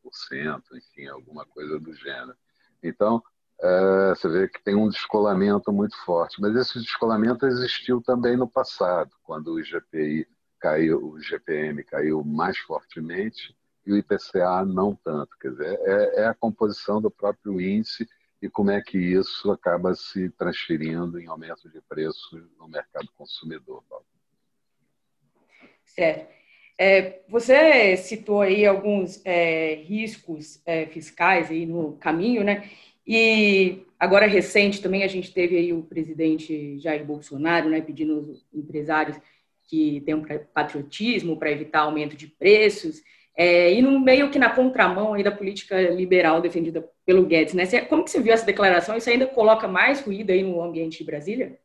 enfim, 0.72 1.06
alguma 1.08 1.44
coisa 1.44 1.78
do 1.78 1.92
gênero. 1.92 2.34
Então, 2.82 3.22
é, 3.62 4.08
você 4.10 4.28
vê 4.28 4.48
que 4.48 4.62
tem 4.62 4.74
um 4.74 4.88
descolamento 4.88 5.72
muito 5.72 5.96
forte, 6.04 6.40
mas 6.40 6.56
esse 6.56 6.80
descolamento 6.80 7.46
existiu 7.46 8.00
também 8.00 8.36
no 8.36 8.48
passado, 8.48 9.10
quando 9.22 9.52
o 9.52 9.60
IGPI 9.60 10.26
caiu, 10.58 11.12
o 11.12 11.20
GPM 11.20 11.82
caiu 11.84 12.24
mais 12.24 12.58
fortemente 12.58 13.54
e 13.86 13.92
o 13.92 13.96
IPCA 13.96 14.64
não 14.64 14.94
tanto. 14.94 15.36
Quer 15.38 15.50
dizer, 15.50 15.80
é, 15.82 16.22
é 16.22 16.26
a 16.26 16.34
composição 16.34 17.00
do 17.00 17.10
próprio 17.10 17.60
índice 17.60 18.06
e 18.42 18.48
como 18.48 18.70
é 18.70 18.80
que 18.80 18.98
isso 18.98 19.50
acaba 19.50 19.94
se 19.94 20.30
transferindo 20.30 21.18
em 21.18 21.26
aumento 21.26 21.68
de 21.68 21.80
preço 21.82 22.36
no 22.58 22.68
mercado 22.68 23.08
consumidor. 23.16 23.82
Paulo. 23.88 24.04
Certo. 25.84 26.40
É, 26.78 27.20
você 27.28 27.94
citou 27.98 28.40
aí 28.40 28.64
alguns 28.64 29.20
é, 29.26 29.74
riscos 29.74 30.62
é, 30.64 30.86
fiscais 30.86 31.50
aí 31.50 31.66
no 31.66 31.98
caminho, 31.98 32.42
né? 32.42 32.70
E 33.12 33.84
agora 33.98 34.24
recente 34.28 34.80
também 34.80 35.02
a 35.02 35.08
gente 35.08 35.34
teve 35.34 35.56
aí 35.56 35.72
o 35.72 35.82
presidente 35.82 36.78
Jair 36.78 37.04
Bolsonaro, 37.04 37.68
né, 37.68 37.80
pedindo 37.80 38.14
aos 38.14 38.46
empresários 38.54 39.18
que 39.64 40.00
tem 40.06 40.14
um 40.14 40.24
patriotismo 40.54 41.36
para 41.36 41.50
evitar 41.50 41.80
aumento 41.80 42.16
de 42.16 42.28
preços, 42.28 43.02
é, 43.36 43.74
e 43.74 43.82
no 43.82 43.98
meio 43.98 44.30
que 44.30 44.38
na 44.38 44.50
contramão 44.50 45.14
aí 45.14 45.24
da 45.24 45.32
política 45.32 45.80
liberal 45.90 46.40
defendida 46.40 46.88
pelo 47.04 47.26
Guedes, 47.26 47.54
né? 47.54 47.66
Como 47.86 48.04
que 48.04 48.12
você 48.12 48.20
viu 48.20 48.32
essa 48.32 48.46
declaração? 48.46 48.96
Isso 48.96 49.10
ainda 49.10 49.26
coloca 49.26 49.66
mais 49.66 50.00
ruído 50.00 50.30
aí 50.30 50.44
no 50.44 50.62
ambiente 50.62 50.98
de 50.98 51.04
Brasília? 51.04 51.58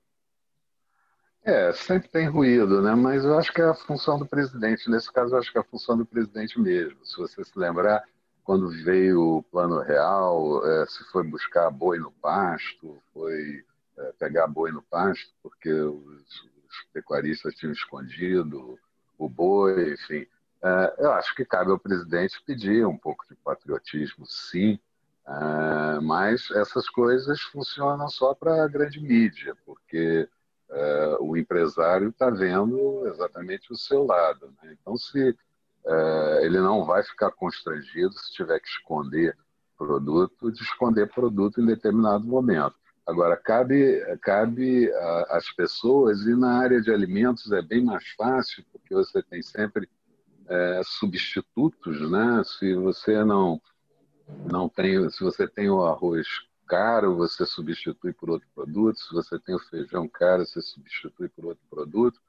É, 1.44 1.74
sempre 1.74 2.10
tem 2.10 2.28
ruído, 2.28 2.82
né? 2.82 2.96
Mas 2.96 3.24
eu 3.24 3.38
acho 3.38 3.54
que 3.54 3.62
é 3.62 3.66
a 3.66 3.76
função 3.76 4.18
do 4.18 4.26
presidente. 4.26 4.90
Nesse 4.90 5.14
caso, 5.14 5.36
eu 5.36 5.40
acho 5.40 5.52
que 5.52 5.60
é 5.60 5.62
a 5.62 5.66
função 5.66 5.96
do 5.96 6.06
presidente 6.06 6.60
mesmo. 6.60 6.98
Se 7.04 7.18
você 7.18 7.44
se 7.44 7.52
lembrar, 7.56 8.04
quando 8.46 8.70
veio 8.70 9.38
o 9.38 9.44
Plano 9.44 9.82
Real, 9.82 10.66
é, 10.66 10.86
se 10.86 11.04
foi 11.06 11.24
buscar 11.24 11.70
boi 11.72 11.98
no 11.98 12.12
pasto, 12.12 13.02
foi 13.12 13.66
é, 13.98 14.14
pegar 14.20 14.48
boi 14.48 14.72
no 14.72 14.84
pasto, 14.84 15.34
porque 15.42 15.74
os, 15.74 16.44
os 16.70 16.84
pecuaristas 16.94 17.56
tinham 17.56 17.74
escondido 17.74 18.80
o 19.18 19.28
boi, 19.28 19.94
enfim. 19.94 20.28
É, 20.64 20.96
eu 21.00 21.12
acho 21.14 21.34
que 21.36 21.44
cabe 21.44 21.72
ao 21.72 21.80
presidente 21.80 22.42
pedir 22.46 22.86
um 22.86 22.98
pouco 22.98 23.26
de 23.28 23.36
patriotismo, 23.36 24.28
sim, 24.28 24.80
é, 25.28 26.00
mas 26.02 26.52
essas 26.52 26.88
coisas 26.88 27.42
funcionam 27.42 28.08
só 28.10 28.36
para 28.36 28.64
a 28.64 28.68
grande 28.68 29.00
mídia, 29.00 29.58
porque 29.66 30.30
é, 30.70 31.18
o 31.20 31.36
empresário 31.36 32.10
está 32.10 32.30
vendo 32.30 33.08
exatamente 33.08 33.74
o 33.74 33.76
seu 33.76 34.06
lado. 34.06 34.54
Né? 34.62 34.78
Então, 34.80 34.96
se 34.96 35.36
ele 36.42 36.60
não 36.60 36.86
vai 36.86 37.04
ficar 37.04 37.32
constrangido 37.32 38.14
se 38.14 38.34
tiver 38.34 38.60
que 38.60 38.68
esconder 38.68 39.38
produto, 39.78 40.52
de 40.52 40.62
esconder 40.62 41.12
produto 41.14 41.62
em 41.62 41.66
determinado 41.66 42.26
momento. 42.26 42.76
Agora, 43.06 43.38
cabe, 43.38 44.02
cabe 44.22 44.92
às 45.30 45.52
pessoas, 45.52 46.22
e 46.22 46.36
na 46.36 46.58
área 46.58 46.82
de 46.82 46.92
alimentos 46.92 47.52
é 47.52 47.62
bem 47.62 47.84
mais 47.84 48.08
fácil, 48.18 48.66
porque 48.72 48.96
você 48.96 49.22
tem 49.22 49.44
sempre 49.44 49.88
é, 50.48 50.82
substitutos, 50.84 52.10
né? 52.10 52.42
Se 52.44 52.74
você 52.74 53.24
não, 53.24 53.62
não 54.52 54.68
tem, 54.68 55.08
se 55.12 55.24
você 55.24 55.48
tem 55.48 55.70
o 55.70 55.84
arroz 55.84 56.28
caro, 56.68 57.16
você 57.16 57.46
substitui 57.46 58.12
por 58.12 58.32
outro 58.32 58.48
produto, 58.56 58.98
se 58.98 59.14
você 59.14 59.38
tem 59.40 59.54
o 59.54 59.60
feijão 59.60 60.08
caro, 60.08 60.44
você 60.44 60.62
substitui 60.62 61.30
por 61.30 61.46
outro 61.46 61.64
produto, 61.70 62.20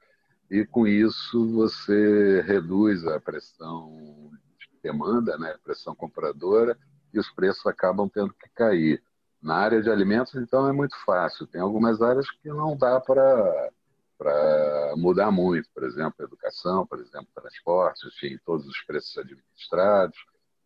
e 0.49 0.65
com 0.65 0.87
isso 0.87 1.51
você 1.51 2.41
reduz 2.41 3.05
a 3.05 3.19
pressão 3.19 4.31
de 4.59 4.79
demanda, 4.81 5.37
né? 5.37 5.51
a 5.51 5.57
pressão 5.57 5.93
compradora, 5.93 6.77
e 7.13 7.19
os 7.19 7.29
preços 7.31 7.65
acabam 7.65 8.09
tendo 8.09 8.33
que 8.33 8.49
cair. 8.49 9.01
Na 9.41 9.55
área 9.55 9.81
de 9.81 9.89
alimentos, 9.89 10.33
então, 10.35 10.67
é 10.67 10.71
muito 10.71 10.95
fácil. 11.05 11.45
Tem 11.45 11.61
algumas 11.61 12.01
áreas 12.01 12.29
que 12.29 12.49
não 12.49 12.75
dá 12.75 12.99
para 12.99 13.71
mudar 14.97 15.31
muito, 15.31 15.69
por 15.73 15.83
exemplo, 15.83 16.25
educação, 16.25 16.87
por 16.87 16.99
exemplo, 16.99 17.27
transporte, 17.35 18.07
enfim, 18.07 18.39
todos 18.43 18.67
os 18.67 18.81
preços 18.81 19.15
administrados. 19.17 20.17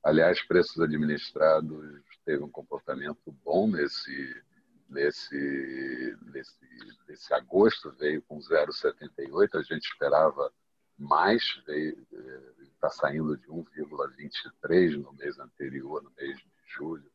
Aliás, 0.04 0.42
preços 0.48 0.80
administrados 0.80 2.02
teve 2.26 2.44
um 2.44 2.50
comportamento 2.50 3.20
bom 3.44 3.68
nesse 3.68 4.42
nesse 4.92 6.18
nesse, 6.34 6.56
nesse 7.08 7.34
agosto 7.34 7.92
veio 7.92 8.22
com 8.24 8.38
0,78, 8.38 9.56
a 9.56 9.62
gente 9.62 9.86
esperava 9.86 10.52
mais, 10.98 11.44
está 12.74 12.90
saindo 12.90 13.36
de 13.38 13.48
1,23 13.48 15.02
no 15.02 15.14
mês 15.14 15.40
anterior, 15.40 16.04
no 16.04 16.12
mês 16.18 16.38
de 16.38 16.46
julho 16.68 17.10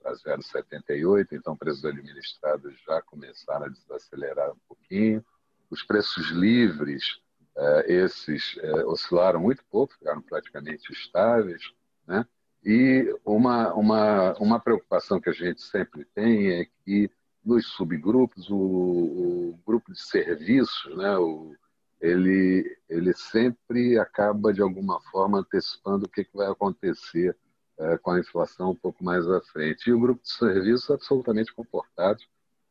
para 0.00 0.12
0,78, 0.12 1.28
então 1.32 1.56
preços 1.56 1.84
administrados 1.84 2.74
já 2.86 3.00
começaram 3.02 3.66
a 3.66 3.68
desacelerar 3.68 4.50
um 4.50 4.58
pouquinho. 4.68 5.24
Os 5.70 5.82
preços 5.82 6.30
livres, 6.30 7.20
eh, 7.56 7.84
esses 7.88 8.56
eh, 8.60 8.84
oscilaram 8.86 9.40
muito 9.40 9.62
pouco, 9.70 9.94
ficaram 9.94 10.22
praticamente 10.22 10.90
estáveis, 10.92 11.62
né? 12.06 12.26
E 12.64 13.14
uma, 13.24 13.72
uma, 13.74 14.34
uma 14.34 14.60
preocupação 14.60 15.20
que 15.20 15.30
a 15.30 15.32
gente 15.32 15.62
sempre 15.62 16.04
tem 16.14 16.50
é 16.50 16.66
que 16.84 17.10
nos 17.44 17.66
subgrupos, 17.68 18.50
o, 18.50 18.56
o 18.56 19.60
grupo 19.66 19.92
de 19.92 20.00
serviços, 20.00 20.96
né, 20.96 21.16
o, 21.16 21.54
ele, 22.00 22.78
ele 22.88 23.12
sempre 23.12 23.98
acaba, 23.98 24.52
de 24.52 24.62
alguma 24.62 25.00
forma, 25.10 25.40
antecipando 25.40 26.06
o 26.06 26.08
que, 26.08 26.24
que 26.24 26.36
vai 26.36 26.50
acontecer 26.50 27.36
é, 27.78 27.98
com 27.98 28.12
a 28.12 28.20
inflação 28.20 28.70
um 28.70 28.76
pouco 28.76 29.04
mais 29.04 29.28
à 29.28 29.40
frente. 29.40 29.88
E 29.88 29.92
o 29.92 30.00
grupo 30.00 30.22
de 30.22 30.30
serviços 30.30 30.90
absolutamente 30.90 31.52
comportado 31.52 32.20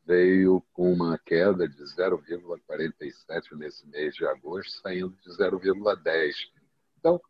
veio 0.05 0.63
com 0.73 0.91
uma 0.91 1.19
queda 1.19 1.67
de 1.67 1.83
0,47 1.83 3.55
nesse 3.55 3.87
mês 3.87 4.15
de 4.15 4.25
agosto, 4.25 4.81
saindo 4.81 5.15
de 5.23 5.29
0,10. 5.37 6.33
Então, 6.97 7.21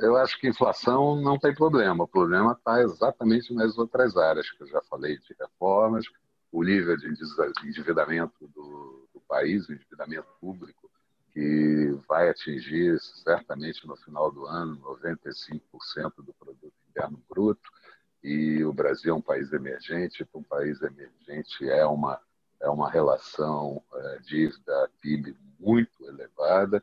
eu 0.00 0.16
acho 0.16 0.40
que 0.40 0.48
inflação 0.48 1.16
não 1.16 1.38
tem 1.38 1.54
problema. 1.54 2.04
O 2.04 2.08
problema 2.08 2.52
está 2.52 2.80
exatamente 2.80 3.52
nas 3.54 3.76
outras 3.76 4.16
áreas, 4.16 4.50
que 4.50 4.62
eu 4.62 4.66
já 4.66 4.80
falei 4.88 5.18
de 5.18 5.36
reformas, 5.38 6.06
o 6.56 6.62
nível 6.62 6.96
de 6.96 7.06
endividamento 7.66 8.48
do, 8.48 9.06
do 9.12 9.20
país, 9.28 9.68
o 9.68 9.74
endividamento 9.74 10.26
público, 10.40 10.90
que 11.34 11.90
vai 12.08 12.30
atingir 12.30 12.98
certamente 12.98 13.86
no 13.86 13.94
final 13.94 14.32
do 14.32 14.46
ano 14.46 14.80
95% 14.80 15.60
do 16.24 16.32
produto 16.32 16.72
interno 16.88 17.22
bruto, 17.28 17.68
e 18.24 18.64
o 18.64 18.72
Brasil 18.72 19.12
é 19.12 19.16
um 19.18 19.20
país 19.20 19.52
emergente, 19.52 20.24
para 20.24 20.40
um 20.40 20.42
país 20.42 20.80
emergente 20.80 21.68
é 21.68 21.84
uma, 21.84 22.18
é 22.62 22.70
uma 22.70 22.90
relação 22.90 23.82
é, 23.92 24.18
dívida-PIB 24.20 25.36
muito 25.60 26.06
elevada. 26.06 26.82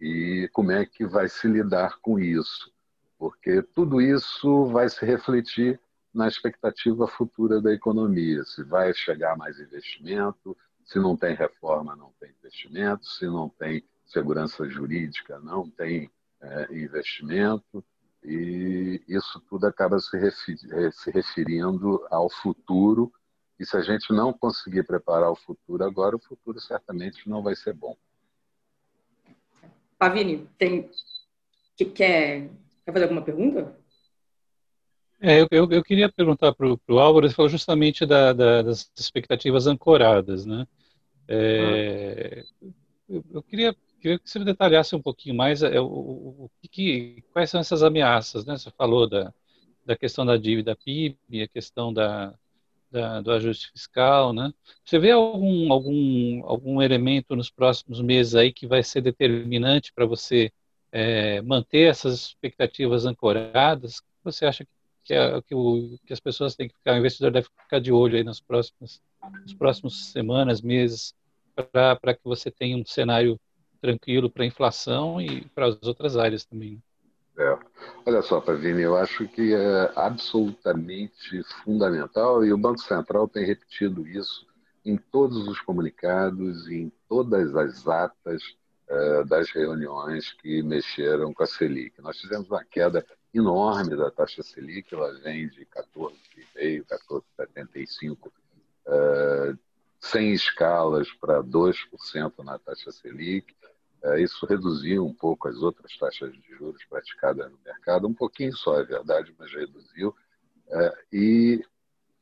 E 0.00 0.50
como 0.52 0.72
é 0.72 0.84
que 0.84 1.06
vai 1.06 1.28
se 1.28 1.46
lidar 1.46 2.00
com 2.00 2.18
isso? 2.18 2.72
Porque 3.16 3.62
tudo 3.62 4.00
isso 4.00 4.66
vai 4.66 4.88
se 4.88 5.06
refletir 5.06 5.80
na 6.16 6.26
expectativa 6.26 7.06
futura 7.06 7.60
da 7.60 7.72
economia. 7.72 8.42
Se 8.44 8.64
vai 8.64 8.92
chegar 8.94 9.36
mais 9.36 9.60
investimento, 9.60 10.56
se 10.84 10.98
não 10.98 11.14
tem 11.16 11.34
reforma, 11.34 11.94
não 11.94 12.12
tem 12.18 12.30
investimento, 12.30 13.04
se 13.04 13.26
não 13.26 13.48
tem 13.50 13.84
segurança 14.06 14.68
jurídica, 14.68 15.38
não 15.40 15.68
tem 15.68 16.10
é, 16.40 16.68
investimento. 16.72 17.84
E 18.24 19.02
isso 19.06 19.40
tudo 19.48 19.66
acaba 19.66 20.00
se, 20.00 20.18
se 20.30 21.10
referindo 21.10 22.04
ao 22.10 22.30
futuro 22.30 23.12
e 23.60 23.66
se 23.66 23.76
a 23.76 23.82
gente 23.82 24.12
não 24.12 24.32
conseguir 24.32 24.84
preparar 24.84 25.30
o 25.30 25.36
futuro 25.36 25.84
agora, 25.84 26.16
o 26.16 26.20
futuro 26.20 26.58
certamente 26.60 27.28
não 27.28 27.42
vai 27.42 27.54
ser 27.54 27.74
bom. 27.74 27.96
Pavini, 29.98 30.48
tem 30.58 30.90
que 31.76 31.84
quer, 31.84 32.50
quer 32.84 32.92
fazer 32.92 33.04
alguma 33.04 33.22
pergunta? 33.22 33.78
É, 35.20 35.40
eu, 35.40 35.68
eu, 35.70 35.82
queria 35.82 36.10
perguntar 36.12 36.52
para 36.52 36.66
o 36.66 36.98
Álvaro, 36.98 37.26
ele 37.26 37.34
falou 37.34 37.48
justamente 37.48 38.04
da, 38.04 38.32
da, 38.32 38.62
das 38.62 38.90
expectativas 38.96 39.66
ancoradas, 39.66 40.44
né? 40.44 40.66
É, 41.26 42.44
ah. 42.44 42.66
eu, 43.08 43.24
eu, 43.32 43.42
queria, 43.42 43.74
queria 44.00 44.18
que 44.18 44.30
você 44.30 44.38
detalhasse 44.44 44.94
um 44.94 45.00
pouquinho 45.02 45.34
mais 45.34 45.62
é, 45.62 45.80
o, 45.80 45.86
o, 45.86 46.50
que, 46.70 47.24
quais 47.32 47.50
são 47.50 47.60
essas 47.60 47.82
ameaças, 47.82 48.44
né? 48.44 48.56
Você 48.58 48.70
falou 48.70 49.08
da, 49.08 49.32
da 49.84 49.96
questão 49.96 50.26
da 50.26 50.36
dívida 50.36 50.76
PIB, 50.76 51.42
a 51.42 51.48
questão 51.48 51.92
da, 51.92 52.34
da, 52.90 53.20
do 53.20 53.32
ajuste 53.32 53.70
fiscal, 53.72 54.32
né? 54.32 54.52
Você 54.84 54.98
vê 54.98 55.12
algum, 55.12 55.72
algum, 55.72 56.42
algum 56.44 56.82
elemento 56.82 57.34
nos 57.34 57.50
próximos 57.50 58.00
meses 58.00 58.34
aí 58.34 58.52
que 58.52 58.66
vai 58.66 58.82
ser 58.82 59.00
determinante 59.00 59.92
para 59.92 60.06
você 60.06 60.52
é, 60.92 61.40
manter 61.42 61.88
essas 61.88 62.26
expectativas 62.26 63.06
ancoradas? 63.06 64.02
Você 64.24 64.46
acha 64.46 64.64
que, 64.64 64.70
é, 65.14 65.40
que, 65.42 65.54
o, 65.54 65.98
que 66.06 66.12
as 66.12 66.20
pessoas 66.20 66.54
têm 66.54 66.68
que 66.68 66.74
ficar, 66.74 66.94
o 66.94 66.98
investidor 66.98 67.30
deve 67.30 67.48
ficar 67.62 67.80
de 67.80 67.92
olho 67.92 68.16
aí 68.16 68.24
nas 68.24 68.40
próximas, 68.40 69.00
nas 69.22 69.54
próximas 69.54 70.06
semanas, 70.06 70.60
meses, 70.60 71.14
para 71.72 72.14
que 72.14 72.24
você 72.24 72.50
tenha 72.50 72.76
um 72.76 72.84
cenário 72.84 73.38
tranquilo 73.80 74.30
para 74.30 74.42
a 74.42 74.46
inflação 74.46 75.20
e 75.20 75.44
para 75.54 75.66
as 75.66 75.82
outras 75.82 76.16
áreas 76.16 76.44
também? 76.44 76.72
Né? 76.72 76.78
É. 77.38 77.58
Olha 78.06 78.22
só, 78.22 78.40
Pavini, 78.40 78.82
eu 78.82 78.96
acho 78.96 79.28
que 79.28 79.54
é 79.54 79.92
absolutamente 79.94 81.42
fundamental 81.62 82.44
e 82.44 82.52
o 82.52 82.58
Banco 82.58 82.80
Central 82.80 83.28
tem 83.28 83.44
repetido 83.44 84.06
isso 84.08 84.46
em 84.84 84.96
todos 84.96 85.46
os 85.48 85.60
comunicados 85.60 86.66
e 86.68 86.76
em 86.76 86.92
todas 87.08 87.54
as 87.54 87.86
atas 87.86 88.42
uh, 88.88 89.24
das 89.26 89.50
reuniões 89.50 90.32
que 90.32 90.62
mexeram 90.62 91.34
com 91.34 91.42
a 91.42 91.46
Selic. 91.46 92.00
Nós 92.00 92.16
tivemos 92.16 92.48
uma 92.48 92.64
queda 92.64 93.04
enorme 93.38 93.96
da 93.96 94.10
taxa 94.10 94.42
Selic, 94.42 94.94
ela 94.94 95.12
vem 95.20 95.48
de 95.48 95.66
14,5, 95.66 96.84
14,75, 96.86 98.28
uh, 98.86 99.58
sem 100.00 100.32
escalas 100.32 101.12
para 101.14 101.42
2% 101.42 102.44
na 102.44 102.58
taxa 102.58 102.92
Selic. 102.92 103.54
É, 104.02 104.20
isso 104.20 104.46
reduziu 104.46 105.04
um 105.04 105.14
pouco 105.14 105.48
as 105.48 105.56
outras 105.56 105.96
taxas 105.96 106.32
de 106.32 106.54
juros 106.54 106.84
praticadas 106.84 107.50
no 107.50 107.58
mercado, 107.64 108.06
um 108.06 108.14
pouquinho 108.14 108.54
só, 108.54 108.78
é 108.78 108.84
verdade, 108.84 109.34
mas 109.38 109.50
reduziu. 109.52 110.14
É, 110.68 110.98
e 111.12 111.64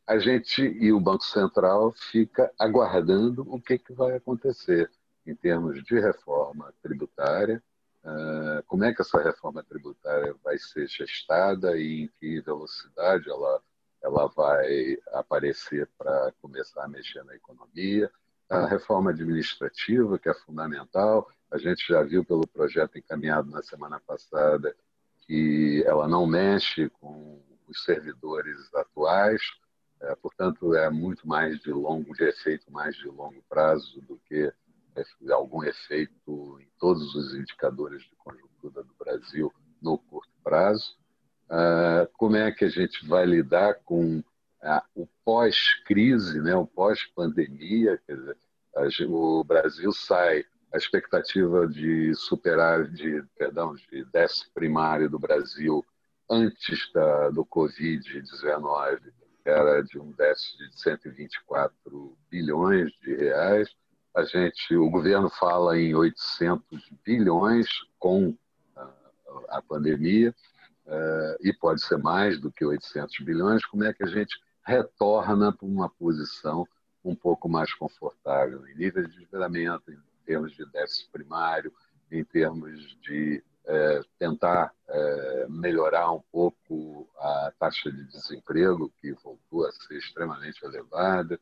a 0.07 0.19
gente 0.19 0.63
e 0.63 0.93
o 0.93 1.01
Banco 1.01 1.25
Central 1.25 1.93
fica 1.93 2.51
aguardando 2.59 3.43
o 3.49 3.61
que, 3.61 3.81
vai 3.91 4.17
acontecer 4.17 4.91
em 5.27 5.35
termos 5.35 5.83
de 5.83 5.99
reforma 5.99 6.73
tributária, 6.83 7.63
como 8.67 8.85
é 8.85 8.93
que 8.93 9.03
essa 9.03 9.23
reforma 9.23 9.63
tributária 9.63 10.35
vai 10.43 10.59
ser 10.59 10.87
gestada 10.89 11.77
e 11.77 12.03
em 12.03 12.11
que 12.21 12.41
velocidade 12.41 13.31
ela, 13.31 13.63
ela 14.03 14.27
vai 14.29 14.99
aparecer 15.13 15.89
para 15.97 16.33
começar 16.41 16.85
a 16.85 16.89
mexer 16.89 17.25
na 17.25 17.35
economia, 17.35 18.11
a 18.49 18.67
reforma 18.67 19.11
administrativa, 19.11 20.19
que 20.19 20.29
é 20.29 20.35
fundamental, 20.35 21.29
a 21.51 21.57
gente 21.57 21.87
já 21.87 22.03
viu 22.03 22.25
pelo 22.25 22.47
projeto 22.47 22.99
encaminhado 22.99 23.51
na 23.51 23.63
semana 23.63 24.01
passada 24.01 24.75
que 25.27 25.83
ela 25.87 26.07
não 26.07 26.27
mexe 26.27 26.91
com 27.01 27.41
os 27.67 27.85
servidores 27.85 28.73
atuais, 28.75 29.41
é, 30.01 30.15
portanto 30.17 30.75
é 30.75 30.91
muito 30.91 31.27
mais 31.27 31.59
de 31.61 31.71
longo, 31.71 32.15
de 32.15 32.25
efeito 32.25 32.71
mais 32.71 32.95
de 32.97 33.09
longo 33.09 33.43
prazo 33.49 34.01
do 34.03 34.21
que 34.29 34.53
algum 35.31 35.63
efeito 35.65 36.59
em 36.61 36.69
todos 36.79 37.15
os 37.15 37.35
indicadores 37.35 38.03
de 38.03 38.15
conjuntura 38.17 38.83
do 38.83 38.95
Brasil 38.99 39.53
no 39.81 39.99
curto 39.99 40.33
prazo. 40.43 40.97
Uh, 41.47 42.09
como 42.15 42.37
é 42.37 42.51
que 42.53 42.65
a 42.65 42.69
gente 42.69 43.07
vai 43.07 43.27
lidar 43.27 43.75
com 43.85 44.19
uh, 44.19 44.83
o 44.95 45.07
pós-crise, 45.25 46.41
né, 46.41 46.55
o 46.55 46.67
pós-pandemia? 46.67 48.01
O 49.09 49.45
Brasil 49.45 49.93
sai 49.93 50.45
a 50.73 50.77
expectativa 50.77 51.69
de 51.69 52.15
superar, 52.15 52.89
de, 52.89 53.23
perdão, 53.39 53.75
de 53.75 54.05
déficit 54.07 54.51
primário 54.53 55.09
do 55.09 55.19
Brasil 55.19 55.85
antes 56.29 56.91
da, 56.93 57.31
do 57.31 57.45
Covid-19 57.45 59.01
era 59.45 59.83
de 59.83 59.99
um 59.99 60.11
déficit 60.13 60.71
de 60.71 60.81
124 60.81 62.17
bilhões 62.31 62.91
de 63.03 63.15
reais. 63.15 63.69
A 64.15 64.23
gente, 64.25 64.77
o 64.77 64.89
governo 64.89 65.29
fala 65.29 65.79
em 65.79 65.95
800 65.95 66.91
bilhões 67.05 67.67
com 67.99 68.37
a, 68.77 68.89
a 69.49 69.63
pandemia 69.63 70.35
uh, 70.87 71.37
e 71.41 71.53
pode 71.53 71.83
ser 71.83 71.99
mais 71.99 72.41
do 72.41 72.51
que 72.53 72.65
800 72.65 73.19
bilhões. 73.25 73.65
Como 73.67 73.85
é 73.85 73.93
que 73.93 74.05
a 74.05 74.09
gente 74.09 74.39
retorna 74.65 75.53
para 75.53 75.67
uma 75.67 75.89
posição 75.89 76.67
um 77.05 77.15
pouco 77.15 77.49
mais 77.49 77.73
confortável 77.75 78.67
em 78.69 78.77
nível 78.77 79.07
de 79.07 79.17
endividamento, 79.17 79.91
em 79.91 79.99
termos 80.25 80.53
de 80.53 80.65
déficit 80.71 81.11
primário, 81.11 81.73
em 82.11 82.25
termos 82.25 82.97
de 83.03 83.43
é, 83.67 84.01
tentar 84.19 84.73
é, 84.89 85.47
melhorar 85.49 86.13
um 86.13 86.23
pouco 86.31 87.09
a 87.19 87.53
taxa 87.59 87.91
de 87.91 88.05
desemprego, 88.05 88.93
que 89.01 89.13
voltou 89.13 89.67
a 89.67 89.73
ser 89.73 89.97
extremamente 89.97 90.65
elevada, 90.65 91.39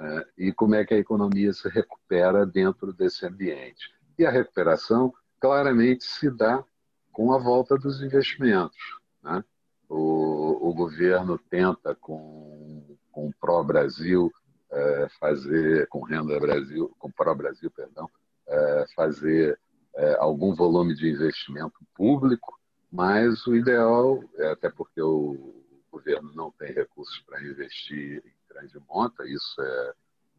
é, 0.00 0.26
e 0.38 0.52
como 0.52 0.74
é 0.74 0.84
que 0.84 0.94
a 0.94 0.98
economia 0.98 1.52
se 1.52 1.68
recupera 1.68 2.46
dentro 2.46 2.92
desse 2.92 3.26
ambiente. 3.26 3.90
E 4.18 4.24
a 4.24 4.30
recuperação 4.30 5.12
claramente 5.38 6.04
se 6.04 6.30
dá 6.30 6.64
com 7.12 7.32
a 7.34 7.38
volta 7.38 7.76
dos 7.76 8.02
investimentos. 8.02 8.78
Né? 9.22 9.44
O, 9.88 10.70
o 10.70 10.74
governo 10.74 11.38
tenta, 11.38 11.94
com, 11.94 12.96
o 13.12 13.30
Pró-Brasil, 13.38 14.32
é, 14.70 15.08
fazer, 15.18 15.86
com 15.88 16.02
Renda 16.02 16.38
Brasil, 16.40 16.94
com 16.98 17.10
Pró-Brasil, 17.10 17.70
perdão, 17.70 18.08
é, 18.46 18.86
fazer 18.96 19.58
é, 19.94 20.16
algum 20.18 20.54
volume 20.54 20.94
de 20.94 21.10
investimento 21.10 21.78
público, 21.94 22.58
mas 22.90 23.46
o 23.46 23.54
ideal, 23.54 24.22
é 24.38 24.50
até 24.52 24.70
porque 24.70 25.02
o 25.02 25.62
governo 25.90 26.32
não 26.34 26.50
tem 26.52 26.72
recursos 26.72 27.18
para 27.26 27.42
investir 27.42 28.22
em 28.24 28.39
grande 28.60 28.78
monta, 28.88 29.24
isso 29.26 29.60
é 29.60 29.92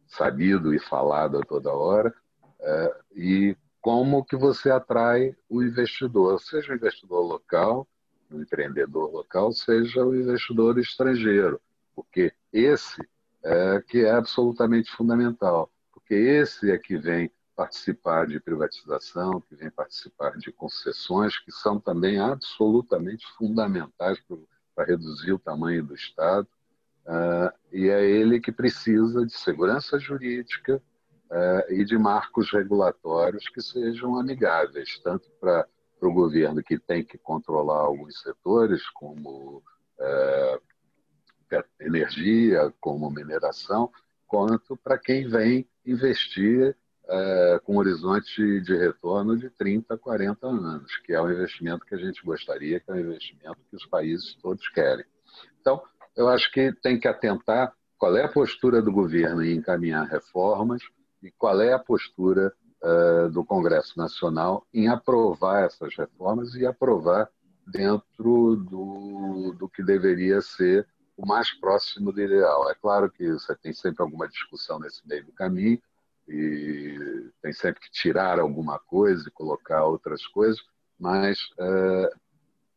sabido 0.06 0.74
e 0.74 0.78
falado 0.78 1.38
a 1.38 1.42
toda 1.42 1.72
hora, 1.72 2.14
é, 2.60 2.96
e 3.16 3.56
como 3.80 4.24
que 4.24 4.36
você 4.36 4.70
atrai 4.70 5.34
o 5.48 5.62
investidor, 5.62 6.40
seja 6.40 6.72
o 6.72 6.76
investidor 6.76 7.22
local, 7.26 7.88
o 8.30 8.40
empreendedor 8.40 9.10
local, 9.10 9.52
seja 9.52 10.04
o 10.04 10.14
investidor 10.14 10.78
estrangeiro, 10.78 11.60
porque 11.94 12.32
esse 12.52 13.02
é 13.42 13.82
que 13.82 14.04
é 14.04 14.12
absolutamente 14.12 14.90
fundamental, 14.92 15.70
porque 15.92 16.14
esse 16.14 16.70
é 16.70 16.78
que 16.78 16.96
vem 16.96 17.30
participar 17.56 18.26
de 18.26 18.40
privatização, 18.40 19.40
que 19.40 19.56
vem 19.56 19.70
participar 19.70 20.38
de 20.38 20.52
concessões, 20.52 21.38
que 21.38 21.50
são 21.50 21.78
também 21.78 22.18
absolutamente 22.18 23.26
fundamentais 23.36 24.18
para 24.74 24.86
reduzir 24.86 25.32
o 25.32 25.38
tamanho 25.38 25.84
do 25.84 25.94
Estado. 25.94 26.48
Uh, 27.06 27.52
e 27.72 27.88
é 27.88 28.04
ele 28.04 28.40
que 28.40 28.52
precisa 28.52 29.26
de 29.26 29.32
segurança 29.32 29.98
jurídica 29.98 30.80
uh, 31.30 31.72
e 31.72 31.84
de 31.84 31.98
marcos 31.98 32.52
regulatórios 32.52 33.48
que 33.48 33.60
sejam 33.60 34.18
amigáveis, 34.18 35.00
tanto 35.02 35.28
para 35.40 35.66
o 36.00 36.12
governo 36.12 36.62
que 36.62 36.78
tem 36.78 37.04
que 37.04 37.18
controlar 37.18 37.80
alguns 37.80 38.20
setores, 38.20 38.88
como 38.90 39.62
uh, 39.98 40.62
energia, 41.80 42.72
como 42.80 43.10
mineração, 43.10 43.90
quanto 44.26 44.76
para 44.76 44.96
quem 44.96 45.28
vem 45.28 45.68
investir 45.84 46.76
é, 47.08 47.60
com 47.64 47.74
um 47.74 47.78
horizonte 47.78 48.60
de 48.60 48.76
retorno 48.76 49.36
de 49.36 49.50
30, 49.50 49.98
40 49.98 50.46
anos, 50.46 50.96
que 51.04 51.12
é 51.12 51.20
o 51.20 51.30
investimento 51.30 51.84
que 51.84 51.94
a 51.94 51.98
gente 51.98 52.24
gostaria, 52.24 52.80
que 52.80 52.90
é 52.90 52.94
o 52.94 53.00
investimento 53.00 53.58
que 53.68 53.76
os 53.76 53.84
países 53.84 54.34
todos 54.36 54.66
querem. 54.68 55.04
Então, 55.60 55.82
eu 56.16 56.28
acho 56.28 56.50
que 56.52 56.72
tem 56.82 56.98
que 56.98 57.08
atentar 57.08 57.72
qual 57.98 58.16
é 58.16 58.24
a 58.24 58.28
postura 58.28 58.82
do 58.82 58.92
governo 58.92 59.44
em 59.44 59.56
encaminhar 59.56 60.06
reformas 60.06 60.82
e 61.22 61.30
qual 61.30 61.60
é 61.60 61.72
a 61.72 61.78
postura 61.78 62.52
uh, 62.82 63.30
do 63.30 63.44
Congresso 63.44 63.96
Nacional 63.96 64.66
em 64.74 64.88
aprovar 64.88 65.64
essas 65.64 65.94
reformas 65.96 66.54
e 66.54 66.66
aprovar 66.66 67.28
dentro 67.66 68.56
do, 68.56 69.54
do 69.56 69.68
que 69.68 69.82
deveria 69.82 70.40
ser 70.40 70.86
o 71.16 71.26
mais 71.26 71.52
próximo 71.60 72.12
do 72.12 72.20
ideal. 72.20 72.68
É 72.70 72.74
claro 72.74 73.10
que 73.10 73.32
você 73.32 73.54
tem 73.54 73.72
sempre 73.72 74.02
alguma 74.02 74.28
discussão 74.28 74.78
nesse 74.80 75.06
meio 75.06 75.24
do 75.24 75.32
caminho 75.32 75.80
e 76.28 77.30
tem 77.40 77.52
sempre 77.52 77.80
que 77.80 77.90
tirar 77.90 78.40
alguma 78.40 78.78
coisa 78.78 79.28
e 79.28 79.32
colocar 79.32 79.84
outras 79.84 80.26
coisas, 80.26 80.60
mas 80.98 81.38
uh, 81.52 82.18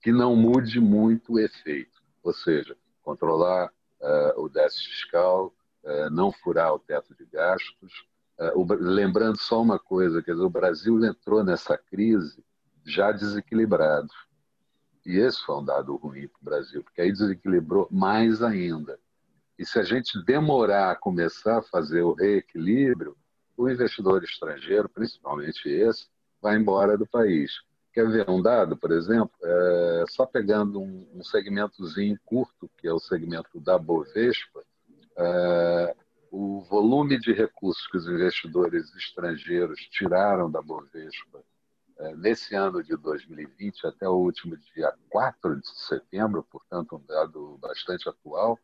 que 0.01 0.11
não 0.11 0.35
mude 0.35 0.79
muito 0.79 1.33
o 1.33 1.39
efeito, 1.39 1.99
ou 2.23 2.33
seja, 2.33 2.75
controlar 3.05 3.71
uh, 4.01 4.41
o 4.41 4.49
déficit 4.49 4.89
fiscal, 4.89 5.53
uh, 5.83 6.09
não 6.09 6.31
furar 6.31 6.73
o 6.73 6.79
teto 6.79 7.15
de 7.15 7.25
gastos. 7.25 8.05
O, 8.53 8.65
lembrando 8.73 9.39
só 9.39 9.61
uma 9.61 9.79
coisa, 9.79 10.21
quer 10.21 10.33
dizer, 10.33 10.43
o 10.43 10.49
Brasil 10.49 11.01
entrou 11.05 11.41
nessa 11.41 11.77
crise 11.77 12.43
já 12.85 13.13
desequilibrado. 13.13 14.09
E 15.05 15.17
esse 15.17 15.41
foi 15.45 15.55
um 15.55 15.63
dado 15.63 15.95
ruim 15.95 16.27
para 16.27 16.41
o 16.41 16.43
Brasil, 16.43 16.83
porque 16.83 16.99
aí 16.99 17.13
desequilibrou 17.13 17.87
mais 17.89 18.43
ainda. 18.43 18.99
E 19.57 19.65
se 19.65 19.79
a 19.79 19.83
gente 19.83 20.21
demorar 20.25 20.91
a 20.91 20.95
começar 20.95 21.59
a 21.59 21.61
fazer 21.61 22.01
o 22.01 22.13
reequilíbrio, 22.13 23.15
o 23.55 23.69
investidor 23.69 24.21
estrangeiro, 24.23 24.89
principalmente 24.89 25.69
esse, 25.69 26.07
vai 26.41 26.57
embora 26.57 26.97
do 26.97 27.07
país. 27.07 27.53
Quer 27.95 28.09
ver 28.09 28.29
um 28.29 28.41
dado, 28.41 28.75
por 28.75 28.91
exemplo? 28.91 29.31
É, 29.41 30.03
só 30.09 30.25
pegando 30.25 30.81
um, 30.81 31.07
um, 31.13 31.23
segmentozinho 31.23 32.19
curto, 32.25 32.69
que 32.77 32.89
é 32.89 32.91
o 32.91 32.99
segmento 32.99 33.57
da 33.61 33.77
Bovespa, 33.77 34.65
é, 35.17 35.95
o 36.29 36.59
volume 36.69 37.17
de 37.17 37.31
recursos 37.31 37.87
que 37.87 37.95
os 37.95 38.05
investidores 38.05 38.93
estrangeiros 38.97 39.79
tiraram 39.89 40.51
da 40.51 40.61
Bovespa 40.61 41.41
é, 41.99 42.13
nesse 42.17 42.53
ano 42.53 42.83
de 42.83 42.97
2020 42.97 43.87
até 43.87 44.09
o 44.09 44.17
último 44.17 44.57
dia 44.57 44.93
4 45.09 45.55
de 45.61 45.69
setembro, 45.79 46.43
portanto, 46.51 46.97
um 46.97 47.05
dado 47.07 47.57
bastante 47.61 48.09
atual, 48.09 48.59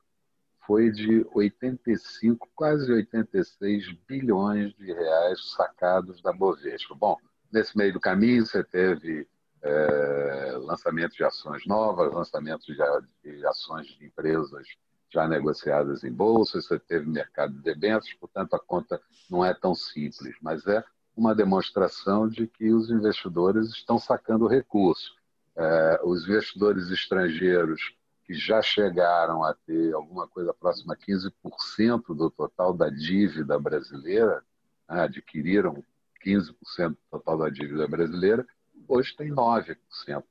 foi 0.68 0.92
de 0.92 1.26
85, 1.34 2.50
quase 2.54 2.92
86 2.92 3.94
bilhões 4.06 4.74
de 4.74 4.92
reais 4.92 5.54
sacados 5.54 6.22
da 6.22 6.34
Bovespa. 6.34 6.94
Bom, 6.96 7.18
nesse 7.52 7.78
meio 7.78 7.94
do 7.94 8.00
caminho 8.00 8.46
você 8.46 8.64
teve 8.64 9.28
é, 9.62 10.54
lançamento 10.60 11.16
de 11.16 11.24
ações 11.24 11.66
novas, 11.66 12.14
lançamento 12.14 12.66
de, 12.66 12.78
de, 13.24 13.46
ações 13.46 13.88
de 13.88 14.06
empresas 14.06 14.68
já 15.10 15.28
negociadas 15.28 16.04
em 16.04 16.12
bolsa, 16.12 16.62
você 16.62 16.80
teve 16.80 17.06
mercado 17.08 17.54
de 17.54 17.62
debêntures, 17.62 18.14
portanto 18.16 18.54
a 18.56 18.60
conta 18.60 19.00
não 19.30 19.44
é 19.44 19.54
tão 19.54 19.76
simples, 19.76 20.36
mas 20.42 20.66
é 20.66 20.84
uma 21.16 21.36
demonstração 21.36 22.28
de 22.28 22.48
que 22.48 22.72
os 22.72 22.90
investidores 22.90 23.68
estão 23.70 24.00
sacando 24.00 24.48
recurso. 24.48 25.14
É, 25.56 26.00
os 26.04 26.24
investidores 26.24 26.90
estrangeiros 26.90 27.94
que 28.26 28.34
já 28.34 28.62
chegaram 28.62 29.44
a 29.44 29.54
ter 29.54 29.94
alguma 29.94 30.28
coisa 30.28 30.54
próxima 30.54 30.94
a 30.94 30.98
15% 30.98 32.16
do 32.16 32.32
total 32.32 32.74
da 32.74 32.90
dívida 32.90 33.60
brasileira, 33.60 34.42
né, 34.90 35.02
adquiriram 35.02 35.84
15% 36.26 36.90
do 36.90 36.98
total 37.10 37.38
da 37.38 37.50
dívida 37.50 37.88
brasileira, 37.88 38.46
hoje 38.88 39.16
tem 39.16 39.30
9% 39.30 39.76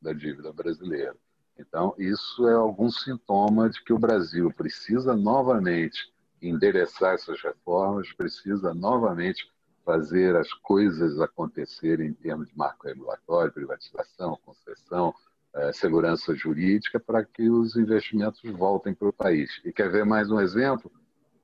da 0.01 0.13
dívida 0.13 0.53
brasileira. 0.53 1.17
Então, 1.59 1.95
isso 1.99 2.49
é 2.49 2.55
algum 2.55 2.91
sintoma 2.91 3.69
de 3.69 3.83
que 3.85 3.93
o 3.93 3.99
Brasil 3.99 4.51
precisa 4.53 5.15
novamente 5.15 6.11
endereçar 6.41 7.15
essas 7.15 7.41
reformas, 7.43 8.13
precisa 8.13 8.73
novamente 8.73 9.47
fazer 9.85 10.37
as 10.37 10.53
coisas 10.53 11.21
acontecerem 11.21 12.09
em 12.09 12.15
termos 12.15 12.49
de 12.49 12.57
marco 12.57 12.87
regulatório, 12.87 13.53
privatização, 13.53 14.39
concessão, 14.45 15.15
é, 15.55 15.73
segurança 15.73 16.35
jurídica 16.35 17.01
para 17.01 17.25
que 17.25 17.49
os 17.51 17.77
investimentos 17.77 18.41
voltem 18.53 18.95
para 18.95 19.09
o 19.09 19.13
país. 19.13 19.61
E 19.65 19.73
quer 19.73 19.91
ver 19.91 20.05
mais 20.05 20.31
um 20.31 20.41
exemplo? 20.41 20.91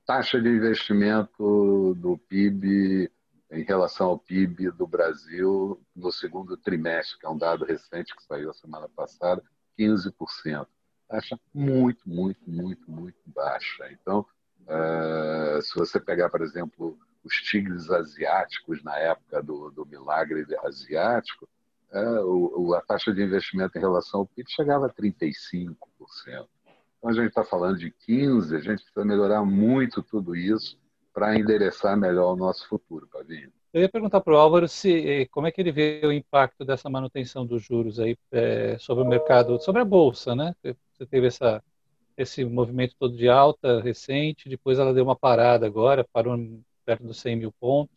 Taxa 0.07 0.41
de 0.41 0.49
investimento 0.49 1.95
do 1.99 2.17
PIB 2.29 3.11
em 3.51 3.63
relação 3.63 4.09
ao 4.09 4.19
PIB 4.19 4.71
do 4.73 4.87
Brasil 4.87 5.81
no 5.95 6.11
segundo 6.11 6.57
trimestre, 6.57 7.19
que 7.19 7.27
é 7.27 7.29
um 7.29 7.39
dado 7.39 7.65
recente 7.65 8.15
que 8.15 8.23
saiu 8.25 8.51
a 8.51 8.55
semana 8.55 8.89
passada, 8.89 9.43
15%. 9.79 10.67
Taxa 11.09 11.39
muito, 11.55 12.09
muito, 12.09 12.41
muito, 12.47 12.91
muito 12.91 13.19
baixa. 13.27 13.89
Então, 13.93 14.27
uh, 14.63 15.63
se 15.63 15.75
você 15.77 16.01
pegar, 16.01 16.29
por 16.29 16.43
exemplo, 16.43 16.99
os 17.23 17.35
tigres 17.43 17.89
asiáticos 17.91 18.83
na 18.83 18.97
época 18.99 19.43
do, 19.43 19.71
do 19.71 19.87
milagre 19.87 20.45
asiático, 20.65 21.49
é, 21.93 22.21
o, 22.21 22.75
a 22.75 22.81
taxa 22.81 23.13
de 23.13 23.23
investimento 23.23 23.79
em 23.79 23.81
relação 23.81 24.21
ao 24.21 24.27
PIB 24.27 24.51
chegava 24.51 24.87
a 24.87 24.93
35%. 24.93 25.77
Então 26.27 26.49
a 27.05 27.13
gente 27.13 27.29
está 27.29 27.45
falando 27.45 27.79
de 27.79 27.93
15%, 28.09 28.57
a 28.57 28.61
gente 28.61 28.83
precisa 28.83 29.05
melhorar 29.05 29.45
muito 29.45 30.03
tudo 30.03 30.35
isso 30.35 30.77
para 31.17 31.35
endereçar 31.35 31.97
melhor 31.97 32.35
o 32.35 32.37
nosso 32.37 32.69
futuro, 32.69 33.09
Pavinho. 33.11 33.51
Eu 33.73 33.81
ia 33.81 33.89
perguntar 33.89 34.21
para 34.21 34.35
o 34.35 34.37
Álvaro 34.37 34.69
se 34.69 35.23
eh, 35.23 35.27
como 35.29 35.47
é 35.47 35.51
que 35.51 35.63
ele 35.63 35.73
vê 35.73 36.03
o 36.05 36.13
impacto 36.13 36.63
dessa 36.63 36.91
manutenção 36.91 37.47
dos 37.47 37.63
juros 37.63 37.99
aí 37.99 38.19
é, 38.31 38.77
sobre 38.79 39.03
o 39.03 39.09
mercado, 39.09 39.59
sobre 39.59 39.81
a 39.81 39.85
bolsa, 39.85 40.37
né? 40.37 40.55
Você 40.63 41.07
teve 41.07 41.29
essa 41.29 41.63
esse 42.19 42.45
movimento 42.45 42.95
todo 42.99 43.17
de 43.17 43.29
alta 43.31 43.81
recente, 43.81 44.49
depois 44.49 44.79
ela 44.79 44.93
deu 44.93 45.05
uma 45.05 45.17
parada 45.17 45.67
agora, 45.67 46.07
parou 46.13 46.37
perto 46.85 47.05
dos 47.05 47.19
100 47.19 47.37
mil 47.37 47.53
pontos. 47.53 47.97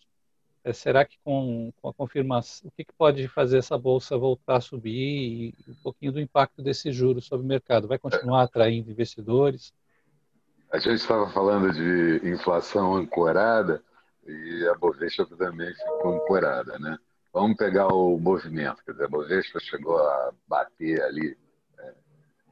É, 0.63 0.71
será 0.71 1.03
que 1.03 1.17
com, 1.23 1.73
com, 1.81 1.89
a 1.89 1.93
confirmação, 1.93 2.69
o 2.69 2.71
que, 2.71 2.85
que, 2.85 2.93
pode 2.93 3.27
fazer 3.27 3.57
essa 3.57 3.77
bolsa 3.77 4.17
voltar 4.17 4.57
a 4.57 4.61
subir 4.61 5.53
e 5.57 5.71
um 5.71 5.75
pouquinho 5.83 6.13
do 6.13 6.21
impacto 6.21 6.61
desse 6.61 6.91
juros 6.91 7.25
sobre 7.25 7.45
o 7.45 7.47
mercado? 7.49 7.87
Vai 7.87 7.97
continuar 7.97 8.43
atraindo 8.43 8.91
investidores? 8.91 9.73
A 10.71 10.77
gente 10.77 10.97
estava 10.97 11.27
falando 11.31 11.73
de 11.73 12.29
inflação 12.29 12.95
ancorada 12.95 13.83
e 14.23 14.67
a 14.67 14.75
Bovespa 14.75 15.25
também 15.35 15.73
ficou 15.73 16.13
ancorada, 16.13 16.77
né? 16.77 16.95
Vamos 17.33 17.57
pegar 17.57 17.87
o 17.87 18.19
movimento, 18.19 18.83
quer 18.85 18.91
dizer, 18.91 19.05
a 19.05 19.09
Bovespa 19.09 19.59
chegou 19.59 19.97
a 19.97 20.31
bater 20.47 21.01
ali, 21.01 21.35
é, 21.79 21.93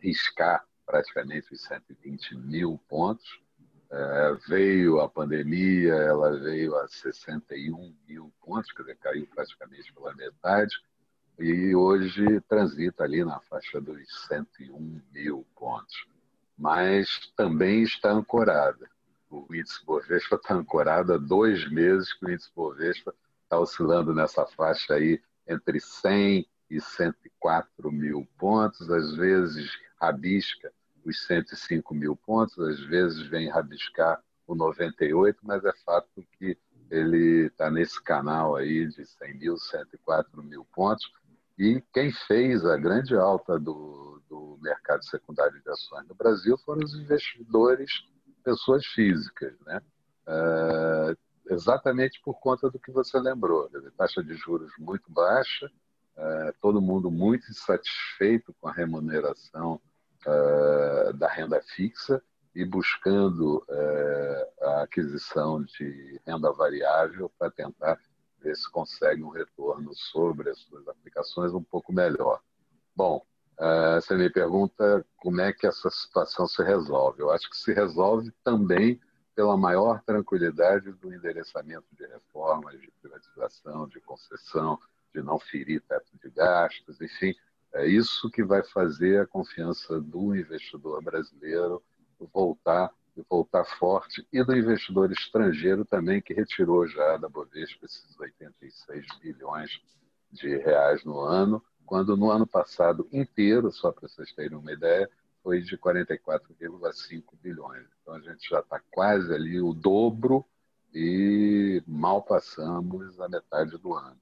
riscar 0.02 0.66
praticamente 0.84 1.54
os 1.54 1.62
120 1.62 2.36
mil 2.38 2.80
pontos, 2.90 3.40
é, 3.92 4.38
veio 4.48 5.00
a 5.00 5.08
pandemia, 5.08 5.94
ela 5.94 6.40
veio 6.40 6.76
a 6.76 6.88
61 6.88 7.96
mil 8.08 8.34
pontos, 8.42 8.72
quer 8.72 8.82
dizer, 8.82 8.98
caiu 8.98 9.28
praticamente 9.28 9.94
pela 9.94 10.16
metade, 10.16 10.76
e 11.38 11.76
hoje 11.76 12.42
transita 12.50 13.04
ali 13.04 13.24
na 13.24 13.40
faixa 13.42 13.80
dos 13.80 14.00
101 14.28 15.02
mil 15.14 15.46
pontos. 15.56 16.08
Mas 16.58 17.32
também 17.36 17.84
está 17.84 18.12
ancorada. 18.12 18.90
O 19.30 19.46
índice 19.54 19.86
Bovespa 19.86 20.36
está 20.38 20.56
ancorado 20.56 21.14
há 21.14 21.18
dois 21.18 21.70
meses 21.70 22.14
que 22.14 22.26
o 22.26 22.32
índice 22.32 22.50
Bovespa 22.56 23.14
está 23.44 23.60
oscilando 23.60 24.14
nessa 24.14 24.46
faixa 24.46 24.96
aí 24.96 25.22
entre 25.48 25.80
100 25.80 26.48
e 26.70 26.82
104 26.82 27.92
mil 27.92 28.28
pontos, 28.38 28.90
às 28.92 29.16
vezes 29.16 29.72
rabisca 30.00 30.72
os 31.06 31.26
105 31.26 31.94
mil 31.94 32.16
pontos, 32.16 32.60
às 32.60 32.80
vezes 32.82 33.26
vem 33.28 33.50
rabiscar 33.50 34.22
o 34.46 34.54
98, 34.54 35.40
mas 35.44 35.64
é 35.64 35.72
fato 35.86 36.26
que 36.38 36.58
ele 36.90 37.48
está 37.48 37.72
nesse 37.72 38.02
canal 38.02 38.56
aí 38.56 38.88
de 38.88 39.06
100 39.06 39.38
mil, 39.38 39.58
104 39.58 40.44
mil 40.44 40.66
pontos. 40.74 41.10
E 41.58 41.82
quem 41.94 42.12
fez 42.12 42.66
a 42.66 42.78
grande 42.78 43.16
alta 43.16 43.58
do, 43.60 44.17
do 44.30 44.58
mercado 44.62 45.04
secundário 45.06 45.62
de 45.62 45.70
ações 45.70 46.08
no 46.08 46.16
Brasil 46.16 46.58
foram 46.60 46.84
os 46.84 46.94
investidores, 46.96 47.92
pessoas 48.44 48.86
físicas, 48.88 49.54
né? 49.66 49.82
Uh, 50.28 51.18
exatamente 51.50 52.22
por 52.22 52.40
conta 52.40 52.70
do 52.70 52.80
que 52.80 52.92
você 52.92 53.18
lembrou, 53.20 53.70
taxa 53.98 54.22
de 54.22 54.36
juros 54.36 54.72
muito 54.78 55.10
baixa, 55.10 55.68
uh, 55.68 56.54
todo 56.62 56.82
mundo 56.82 57.10
muito 57.10 57.50
insatisfeito 57.50 58.54
com 58.60 58.68
a 58.68 58.74
remuneração 58.74 59.82
uh, 60.26 61.14
da 61.14 61.30
renda 61.30 61.62
fixa 61.76 62.22
e 62.54 62.66
buscando 62.66 63.64
a 64.60 64.82
aquisição 64.82 65.64
de 65.64 66.20
renda 66.26 66.52
variável 66.52 67.32
para 67.38 67.52
tentar 67.52 68.00
ver 68.42 68.56
se 68.56 68.68
consegue 68.72 69.24
um 69.24 69.30
retorno 69.30 69.94
sobre 69.94 70.50
as 70.50 70.60
suas 70.62 70.88
aplicações 70.88 71.54
um 71.54 71.64
pouco 71.64 71.94
melhor. 71.94 72.42
Bom, 72.96 73.24
uh, 73.60 74.02
você 74.02 74.16
me 74.16 74.30
pergunta 74.30 75.06
como 75.18 75.42
é 75.42 75.54
que 75.54 75.68
essa 75.68 75.90
situação 75.90 76.48
se 76.48 76.64
resolve. 76.64 77.22
Eu 77.22 77.32
acho 77.32 77.50
que 77.50 77.58
se 77.58 77.74
resolve 77.74 78.32
também 78.44 79.00
pela 79.36 79.56
maior 79.56 80.02
tranquilidade 80.04 80.92
do 80.94 81.14
endereçamento 81.14 81.86
de 81.92 82.06
reformas, 82.08 82.80
de 82.80 82.92
privatização, 83.02 83.88
de 83.88 84.00
concessão, 84.02 84.80
de 85.14 85.22
não 85.22 85.40
ferir 85.40 85.82
teto 85.82 86.12
de 86.22 86.30
gastos, 86.32 87.00
enfim, 87.02 87.34
é 87.74 87.86
isso 87.86 88.32
que 88.32 88.44
vai 88.44 88.64
fazer 88.64 89.22
a 89.22 89.28
confiança 89.28 90.00
do 90.00 90.36
investidor 90.36 91.04
brasileiro 91.04 91.84
voltar 92.34 92.92
voltar 93.30 93.66
forte, 93.66 94.28
e 94.32 94.44
do 94.44 94.56
investidor 94.56 95.12
estrangeiro 95.12 95.86
também, 95.86 96.22
que 96.22 96.34
retirou 96.34 96.88
já 96.88 97.18
da 97.18 97.28
Bovespa 97.28 97.86
esses 97.86 98.20
86 98.20 99.06
bilhões 99.22 99.72
de 100.32 100.58
reais 100.58 101.04
no 101.04 101.20
ano, 101.20 101.64
quando 101.88 102.18
no 102.18 102.30
ano 102.30 102.46
passado 102.46 103.08
inteiro, 103.12 103.72
só 103.72 103.92
para 103.92 104.08
vocês 104.10 104.32
terem 104.34 104.58
uma 104.58 104.74
ideia, 104.74 105.10
foi 105.42 105.62
de 105.62 105.78
44,5 105.78 107.24
bilhões. 107.42 107.88
Então 108.02 108.16
a 108.16 108.20
gente 108.20 108.50
já 108.50 108.60
está 108.60 108.82
quase 108.92 109.34
ali 109.34 109.62
o 109.62 109.74
dobro 109.74 110.46
e 110.94 111.82
mal 111.88 112.22
passamos 112.22 113.20
a 113.22 113.30
metade 113.30 113.78
do 113.78 113.94
ano. 113.94 114.20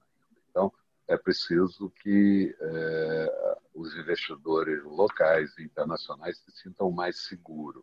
Então 0.48 0.72
é 1.08 1.16
preciso 1.16 1.90
que 1.90 2.56
é, 2.60 3.58
os 3.74 3.96
investidores 3.96 4.84
locais 4.84 5.52
e 5.58 5.64
internacionais 5.64 6.38
se 6.38 6.62
sintam 6.62 6.92
mais 6.92 7.26
seguros. 7.26 7.82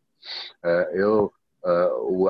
É, 0.64 0.92
eu, 0.94 1.34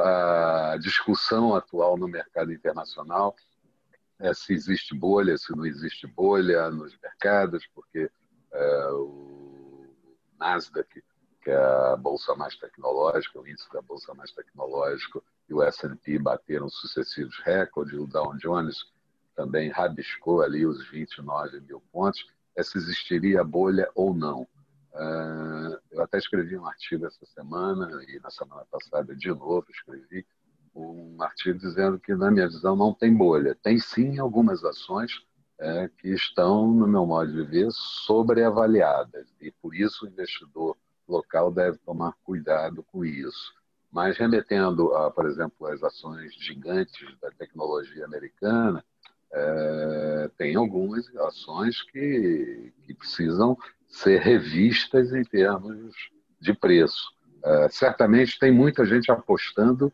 a 0.03 0.77
discussão 0.79 1.55
atual 1.55 1.97
no 1.97 2.07
mercado 2.07 2.51
internacional 2.51 3.35
é 4.19 4.33
se 4.33 4.53
existe 4.53 4.95
bolha, 4.95 5.37
se 5.37 5.55
não 5.55 5.65
existe 5.65 6.07
bolha 6.07 6.69
nos 6.69 6.97
mercados, 6.99 7.65
porque 7.73 8.09
é, 8.51 8.87
o 8.91 9.85
Nasdaq, 10.39 11.03
que 11.41 11.49
é 11.49 11.55
a 11.55 11.95
bolsa 11.97 12.35
mais 12.35 12.55
tecnológica, 12.55 13.39
o 13.39 13.47
índice 13.47 13.71
da 13.73 13.81
bolsa 13.81 14.13
mais 14.13 14.31
tecnológica, 14.31 15.21
e 15.49 15.53
o 15.53 15.61
S&P 15.61 16.19
bateram 16.19 16.69
sucessivos 16.69 17.37
recordes, 17.43 17.99
o 17.99 18.07
Dow 18.07 18.35
Jones 18.37 18.77
também 19.35 19.69
rabiscou 19.69 20.41
ali 20.41 20.65
os 20.65 20.87
29 20.89 21.59
mil 21.61 21.81
pontos, 21.91 22.25
é 22.55 22.63
se 22.63 22.77
existiria 22.77 23.43
bolha 23.43 23.89
ou 23.95 24.13
não. 24.13 24.47
Uh, 24.93 25.75
eu 25.91 26.03
até 26.03 26.19
escrevi 26.19 26.55
um 26.55 26.67
artigo 26.67 27.07
essa 27.07 27.25
semana 27.25 27.89
e 28.07 28.19
na 28.19 28.29
semana 28.29 28.63
passada 28.69 29.15
de 29.15 29.29
novo 29.29 29.65
escrevi 29.69 30.25
um 30.75 31.21
artigo 31.21 31.59
dizendo 31.59 31.99
que, 31.99 32.13
na 32.15 32.31
minha 32.31 32.47
visão, 32.47 32.75
não 32.75 32.93
tem 32.93 33.13
bolha. 33.13 33.55
Tem 33.61 33.77
sim 33.77 34.19
algumas 34.19 34.63
ações 34.63 35.11
é, 35.59 35.89
que 35.97 36.09
estão, 36.09 36.71
no 36.71 36.87
meu 36.87 37.05
modo 37.05 37.31
de 37.31 37.43
ver, 37.43 37.67
sobreavaliadas 37.71 39.27
e 39.39 39.51
por 39.51 39.75
isso 39.75 40.05
o 40.05 40.09
investidor 40.09 40.75
local 41.07 41.51
deve 41.51 41.77
tomar 41.79 42.13
cuidado 42.23 42.83
com 42.83 43.05
isso. 43.05 43.53
Mas 43.91 44.17
remetendo, 44.17 44.93
a, 44.95 45.11
por 45.11 45.27
exemplo, 45.27 45.67
às 45.67 45.83
ações 45.83 46.33
gigantes 46.33 47.15
da 47.21 47.29
tecnologia 47.31 48.05
americana, 48.05 48.83
é, 49.31 50.31
tem 50.37 50.55
algumas 50.55 51.07
ações 51.17 51.81
que, 51.83 52.73
que 52.83 52.93
precisam 52.93 53.57
ser 53.87 54.19
revistas 54.21 55.13
em 55.13 55.23
termos 55.23 55.95
de 56.39 56.53
preço. 56.53 57.11
É, 57.43 57.69
certamente 57.69 58.39
tem 58.39 58.51
muita 58.51 58.85
gente 58.85 59.11
apostando 59.11 59.93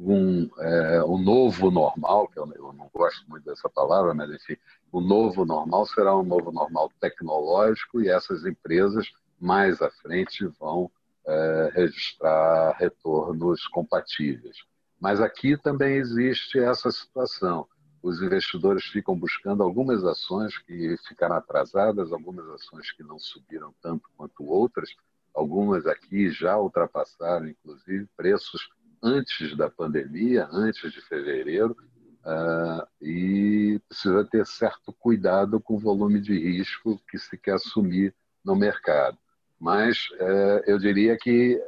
um, 0.00 0.48
é, 0.58 1.04
um 1.04 1.18
novo 1.18 1.70
normal, 1.70 2.28
que 2.28 2.38
eu, 2.38 2.50
eu, 2.54 2.72
não 2.72 2.90
gosto 2.92 3.28
muito 3.28 3.44
dessa 3.44 3.68
palavra, 3.68 4.14
mas 4.14 4.30
enfim, 4.30 4.56
o 4.92 5.00
novo 5.00 5.44
normal 5.44 5.86
será 5.86 6.16
um 6.16 6.22
novo 6.22 6.52
normal 6.52 6.90
tecnológico 7.00 8.00
e 8.00 8.08
essas 8.08 8.44
empresas 8.44 9.10
mais 9.40 9.80
à 9.82 9.90
frente 9.90 10.46
vão 10.58 10.90
é, 11.26 11.70
registrar 11.74 12.76
retornos 12.78 13.66
compatíveis. 13.68 14.56
Mas 15.00 15.20
aqui 15.20 15.56
também 15.56 15.96
existe 15.96 16.58
essa 16.58 16.90
situação 16.90 17.66
os 18.02 18.22
investidores 18.22 18.84
ficam 18.84 19.18
buscando 19.18 19.62
algumas 19.62 20.04
ações 20.04 20.56
que 20.58 20.96
ficaram 21.06 21.36
atrasadas, 21.36 22.12
algumas 22.12 22.48
ações 22.48 22.92
que 22.92 23.02
não 23.02 23.18
subiram 23.18 23.74
tanto 23.82 24.08
quanto 24.16 24.44
outras, 24.44 24.90
algumas 25.34 25.86
aqui 25.86 26.30
já 26.30 26.56
ultrapassaram, 26.58 27.48
inclusive, 27.48 28.08
preços 28.16 28.68
antes 29.02 29.56
da 29.56 29.70
pandemia, 29.70 30.48
antes 30.50 30.92
de 30.92 31.00
fevereiro, 31.00 31.76
uh, 32.24 32.86
e 33.00 33.80
precisa 33.88 34.24
ter 34.24 34.46
certo 34.46 34.92
cuidado 34.92 35.60
com 35.60 35.74
o 35.74 35.78
volume 35.78 36.20
de 36.20 36.38
risco 36.38 37.00
que 37.10 37.18
se 37.18 37.36
quer 37.36 37.54
assumir 37.54 38.14
no 38.44 38.54
mercado. 38.54 39.18
Mas 39.58 40.08
uh, 40.12 40.62
eu 40.66 40.78
diria 40.78 41.16
que 41.16 41.60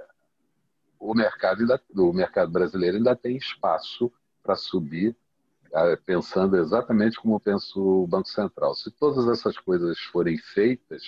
o 0.98 1.14
mercado, 1.14 1.60
ainda, 1.60 1.80
o 1.96 2.12
mercado 2.12 2.52
brasileiro 2.52 2.98
ainda 2.98 3.16
tem 3.16 3.36
espaço 3.36 4.12
para 4.42 4.54
subir 4.56 5.16
pensando 6.04 6.56
exatamente 6.56 7.16
como 7.16 7.38
pensa 7.38 7.78
o 7.78 8.06
Banco 8.06 8.28
Central. 8.28 8.74
Se 8.74 8.90
todas 8.90 9.28
essas 9.28 9.56
coisas 9.56 9.98
forem 10.00 10.36
feitas 10.36 11.02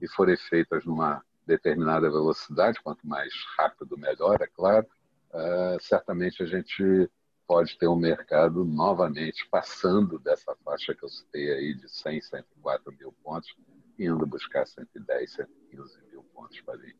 e 0.00 0.08
forem 0.08 0.36
feitas 0.36 0.84
numa 0.84 1.24
determinada 1.46 2.10
velocidade, 2.10 2.80
quanto 2.82 3.06
mais 3.06 3.32
rápido 3.56 3.96
melhor, 3.96 4.40
é 4.40 4.46
claro, 4.46 4.86
uh, 5.32 5.80
certamente 5.80 6.42
a 6.42 6.46
gente 6.46 7.10
pode 7.46 7.76
ter 7.76 7.86
um 7.86 7.96
mercado 7.96 8.64
novamente 8.64 9.46
passando 9.50 10.18
dessa 10.18 10.54
faixa 10.64 10.94
que 10.94 11.04
eu 11.04 11.08
citei 11.08 11.52
aí 11.52 11.74
de 11.74 11.88
100, 11.88 12.20
104 12.20 12.92
mil 12.98 13.12
pontos, 13.22 13.54
indo 13.98 14.26
buscar 14.26 14.66
110, 14.66 15.30
115 15.30 15.98
mil 16.10 16.22
pontos 16.34 16.60
para 16.60 16.76
ir. 16.86 16.96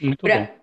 Muito 0.00 0.20
pra, 0.20 0.40
bom. 0.40 0.60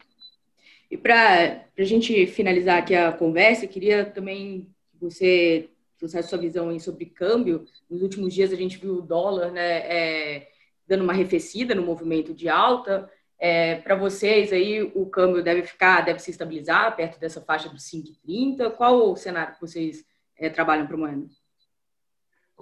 E 0.91 0.97
para 0.97 1.65
a 1.77 1.83
gente 1.83 2.27
finalizar 2.27 2.79
aqui 2.79 2.93
a 2.93 3.11
conversa, 3.11 3.65
eu 3.65 3.69
queria 3.69 4.05
também 4.05 4.73
você 4.99 5.69
trouxesse 5.97 6.29
sua 6.29 6.37
visão 6.37 6.77
sobre 6.79 7.05
câmbio. 7.05 7.65
Nos 7.89 8.01
últimos 8.01 8.33
dias 8.33 8.51
a 8.51 8.55
gente 8.55 8.77
viu 8.77 8.97
o 8.97 9.01
dólar 9.01 9.51
né, 9.51 9.77
é, 9.87 10.51
dando 10.85 11.03
uma 11.03 11.13
arrefecida 11.13 11.73
no 11.73 11.81
movimento 11.81 12.33
de 12.33 12.49
alta. 12.49 13.09
É, 13.45 13.75
Para 13.81 13.95
vocês 13.95 14.53
aí 14.53 14.81
o 14.95 15.05
câmbio 15.05 15.43
deve 15.43 15.63
ficar, 15.63 15.99
deve 15.99 16.19
se 16.19 16.31
estabilizar 16.31 16.95
perto 16.95 17.19
dessa 17.19 17.41
faixa 17.41 17.67
dos 17.67 17.83
5,30. 17.83 18.71
Qual 18.71 19.11
o 19.11 19.17
cenário 19.17 19.53
que 19.53 19.59
vocês 19.59 20.05
é, 20.37 20.49
trabalham 20.49 20.87
para 20.87 20.95
o 20.95 20.99
moeda? 20.99 21.25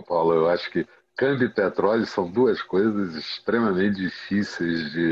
Paulo, 0.07 0.33
eu 0.33 0.49
acho 0.49 0.71
que 0.71 0.87
câmbio 1.15 1.49
e 1.49 1.53
petróleo 1.53 2.07
são 2.07 2.31
duas 2.31 2.63
coisas 2.63 3.13
extremamente 3.13 3.97
difíceis 3.97 4.91
de, 4.91 5.09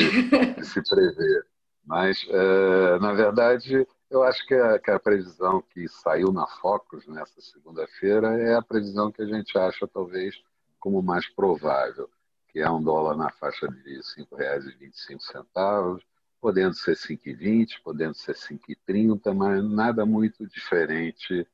de 0.55 0.65
se 0.65 0.82
prever. 0.89 1.45
Mas, 1.86 2.25
é, 2.27 2.97
na 2.99 3.13
verdade, 3.13 3.88
eu 4.10 4.23
acho 4.23 4.43
que 4.47 4.55
a, 4.55 4.79
que 4.79 4.89
a, 4.89 4.99
previsão 4.99 5.63
que 5.71 5.88
saiu 5.88 6.32
na 6.32 6.47
Focus 6.47 7.05
nessa 7.05 7.39
segunda-feira 7.41 8.39
é 8.41 8.55
a 8.55 8.62
previsão 8.63 9.12
que 9.12 9.21
a 9.21 9.27
gente 9.27 9.55
acha 9.55 9.88
talvez 9.88 10.34
como 10.79 10.99
mais 11.03 11.29
provável, 11.29 12.10
que 12.51 12.59
é 12.59 12.69
um 12.69 12.81
dólar 12.81 13.15
na 13.15 13.29
faixa 13.29 13.67
de 13.67 13.95
R$ 13.95 14.01
5,25, 14.01 16.01
podendo 16.41 16.73
ser 16.73 16.95
5,20, 16.95 17.81
podendo 17.83 18.13
ser 18.13 18.35
5,30, 18.35 19.33
mas 19.33 19.63
nada 19.63 20.05
muito 20.05 20.47
diferente 20.47 21.47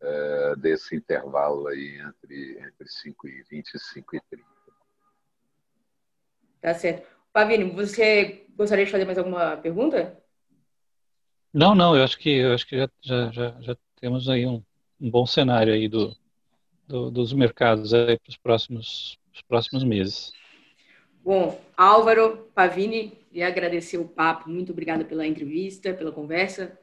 é, 0.00 0.54
desse 0.56 0.96
intervalo 0.96 1.68
aí 1.68 2.00
entre, 2.00 2.58
entre 2.58 2.88
5,20 2.88 3.44
e 3.50 3.78
5,30. 3.78 4.42
Tá 6.60 6.74
certo. 6.74 7.06
Pavini, 7.32 7.70
você 7.70 8.46
gostaria 8.56 8.84
de 8.84 8.90
fazer 8.90 9.04
mais 9.04 9.18
alguma 9.18 9.56
pergunta? 9.56 10.20
Não, 11.52 11.74
não, 11.74 11.96
eu 11.96 12.04
acho 12.04 12.18
que 12.18 12.30
eu 12.30 12.54
acho 12.54 12.66
que 12.66 12.76
já, 12.76 12.88
já, 13.00 13.30
já, 13.30 13.60
já 13.60 13.76
temos 14.00 14.28
aí 14.28 14.46
um, 14.46 14.62
um 15.00 15.10
bom 15.10 15.26
cenário 15.26 15.72
aí 15.72 15.88
do, 15.88 16.16
do 16.86 17.10
dos 17.10 17.32
mercados 17.32 17.92
aí 17.94 18.18
para 18.18 18.30
os 18.30 18.36
próximos, 18.36 19.18
os 19.34 19.42
próximos 19.42 19.84
meses. 19.84 20.32
Bom, 21.24 21.60
Álvaro, 21.76 22.48
Pavini, 22.54 23.22
e 23.30 23.42
agradecer 23.42 23.96
o 23.96 24.08
papo. 24.08 24.50
Muito 24.50 24.72
obrigada 24.72 25.04
pela 25.04 25.26
entrevista, 25.26 25.94
pela 25.94 26.12
conversa. 26.12 26.78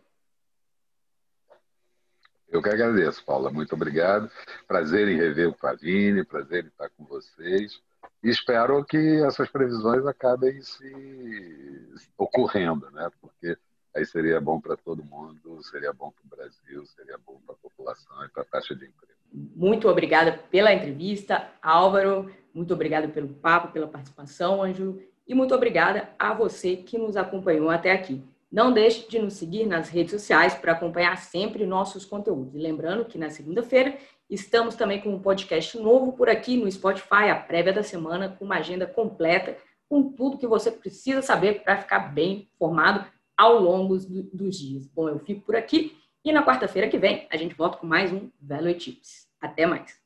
Eu 2.47 2.61
que 2.61 2.69
agradeço, 2.69 3.23
Paula. 3.23 3.51
Muito 3.51 3.75
obrigado. 3.75 4.31
Prazer 4.67 5.07
em 5.07 5.17
rever 5.17 5.49
o 5.49 5.53
Pavini, 5.53 6.25
prazer 6.25 6.65
em 6.65 6.67
estar 6.67 6.89
com 6.89 7.05
vocês. 7.05 7.79
Espero 8.23 8.83
que 8.83 9.23
essas 9.23 9.49
previsões 9.49 10.05
acabem 10.05 10.61
se 10.61 12.09
ocorrendo, 12.17 12.89
né? 12.91 13.09
Porque 13.21 13.55
aí 13.99 14.05
seria 14.05 14.39
bom 14.39 14.59
para 14.59 14.75
todo 14.75 15.03
mundo, 15.03 15.61
seria 15.63 15.93
bom 15.93 16.11
para 16.11 16.25
o 16.25 16.37
Brasil, 16.37 16.85
seria 16.85 17.17
bom 17.25 17.37
para 17.45 17.55
a 17.55 17.57
população 17.57 18.25
e 18.25 18.29
para 18.29 18.43
a 18.43 18.45
taxa 18.45 18.73
de 18.73 18.85
emprego. 18.85 19.13
Muito 19.31 19.87
obrigada 19.87 20.31
pela 20.49 20.73
entrevista, 20.73 21.49
Álvaro. 21.61 22.31
Muito 22.53 22.73
obrigada 22.73 23.07
pelo 23.07 23.27
papo, 23.27 23.71
pela 23.71 23.87
participação, 23.87 24.63
Ângelo. 24.63 25.01
E 25.27 25.35
muito 25.35 25.53
obrigada 25.53 26.09
a 26.17 26.33
você 26.33 26.77
que 26.77 26.97
nos 26.97 27.15
acompanhou 27.15 27.69
até 27.69 27.91
aqui. 27.91 28.23
Não 28.51 28.73
deixe 28.73 29.07
de 29.07 29.19
nos 29.19 29.33
seguir 29.33 29.67
nas 29.67 29.89
redes 29.89 30.11
sociais 30.11 30.55
para 30.55 30.71
acompanhar 30.71 31.15
sempre 31.17 31.67
nossos 31.67 32.03
conteúdos. 32.03 32.55
E 32.55 32.57
lembrando 32.57 33.05
que 33.05 33.19
na 33.19 33.29
segunda-feira 33.29 33.95
estamos 34.27 34.73
também 34.73 34.99
com 34.99 35.09
um 35.09 35.21
podcast 35.21 35.77
novo 35.77 36.13
por 36.13 36.27
aqui 36.27 36.57
no 36.57 36.71
Spotify, 36.71 37.29
a 37.29 37.35
prévia 37.35 37.73
da 37.73 37.83
semana, 37.83 38.29
com 38.29 38.45
uma 38.45 38.57
agenda 38.57 38.87
completa, 38.87 39.55
com 39.87 40.11
tudo 40.11 40.39
que 40.39 40.47
você 40.47 40.71
precisa 40.71 41.21
saber 41.21 41.61
para 41.61 41.77
ficar 41.77 41.99
bem 41.99 42.49
informado 42.55 43.05
ao 43.39 43.57
longo 43.57 43.97
dos 43.97 44.57
dias. 44.57 44.85
Bom, 44.87 45.07
eu 45.07 45.17
fico 45.19 45.45
por 45.45 45.55
aqui 45.55 45.97
e 46.25 46.31
na 46.33 46.45
quarta-feira 46.45 46.89
que 46.89 46.97
vem 46.97 47.25
a 47.31 47.37
gente 47.37 47.55
volta 47.55 47.77
com 47.77 47.87
mais 47.87 48.11
um 48.11 48.29
Value 48.41 48.73
Tips. 48.73 49.29
Até 49.39 49.65
mais! 49.65 49.98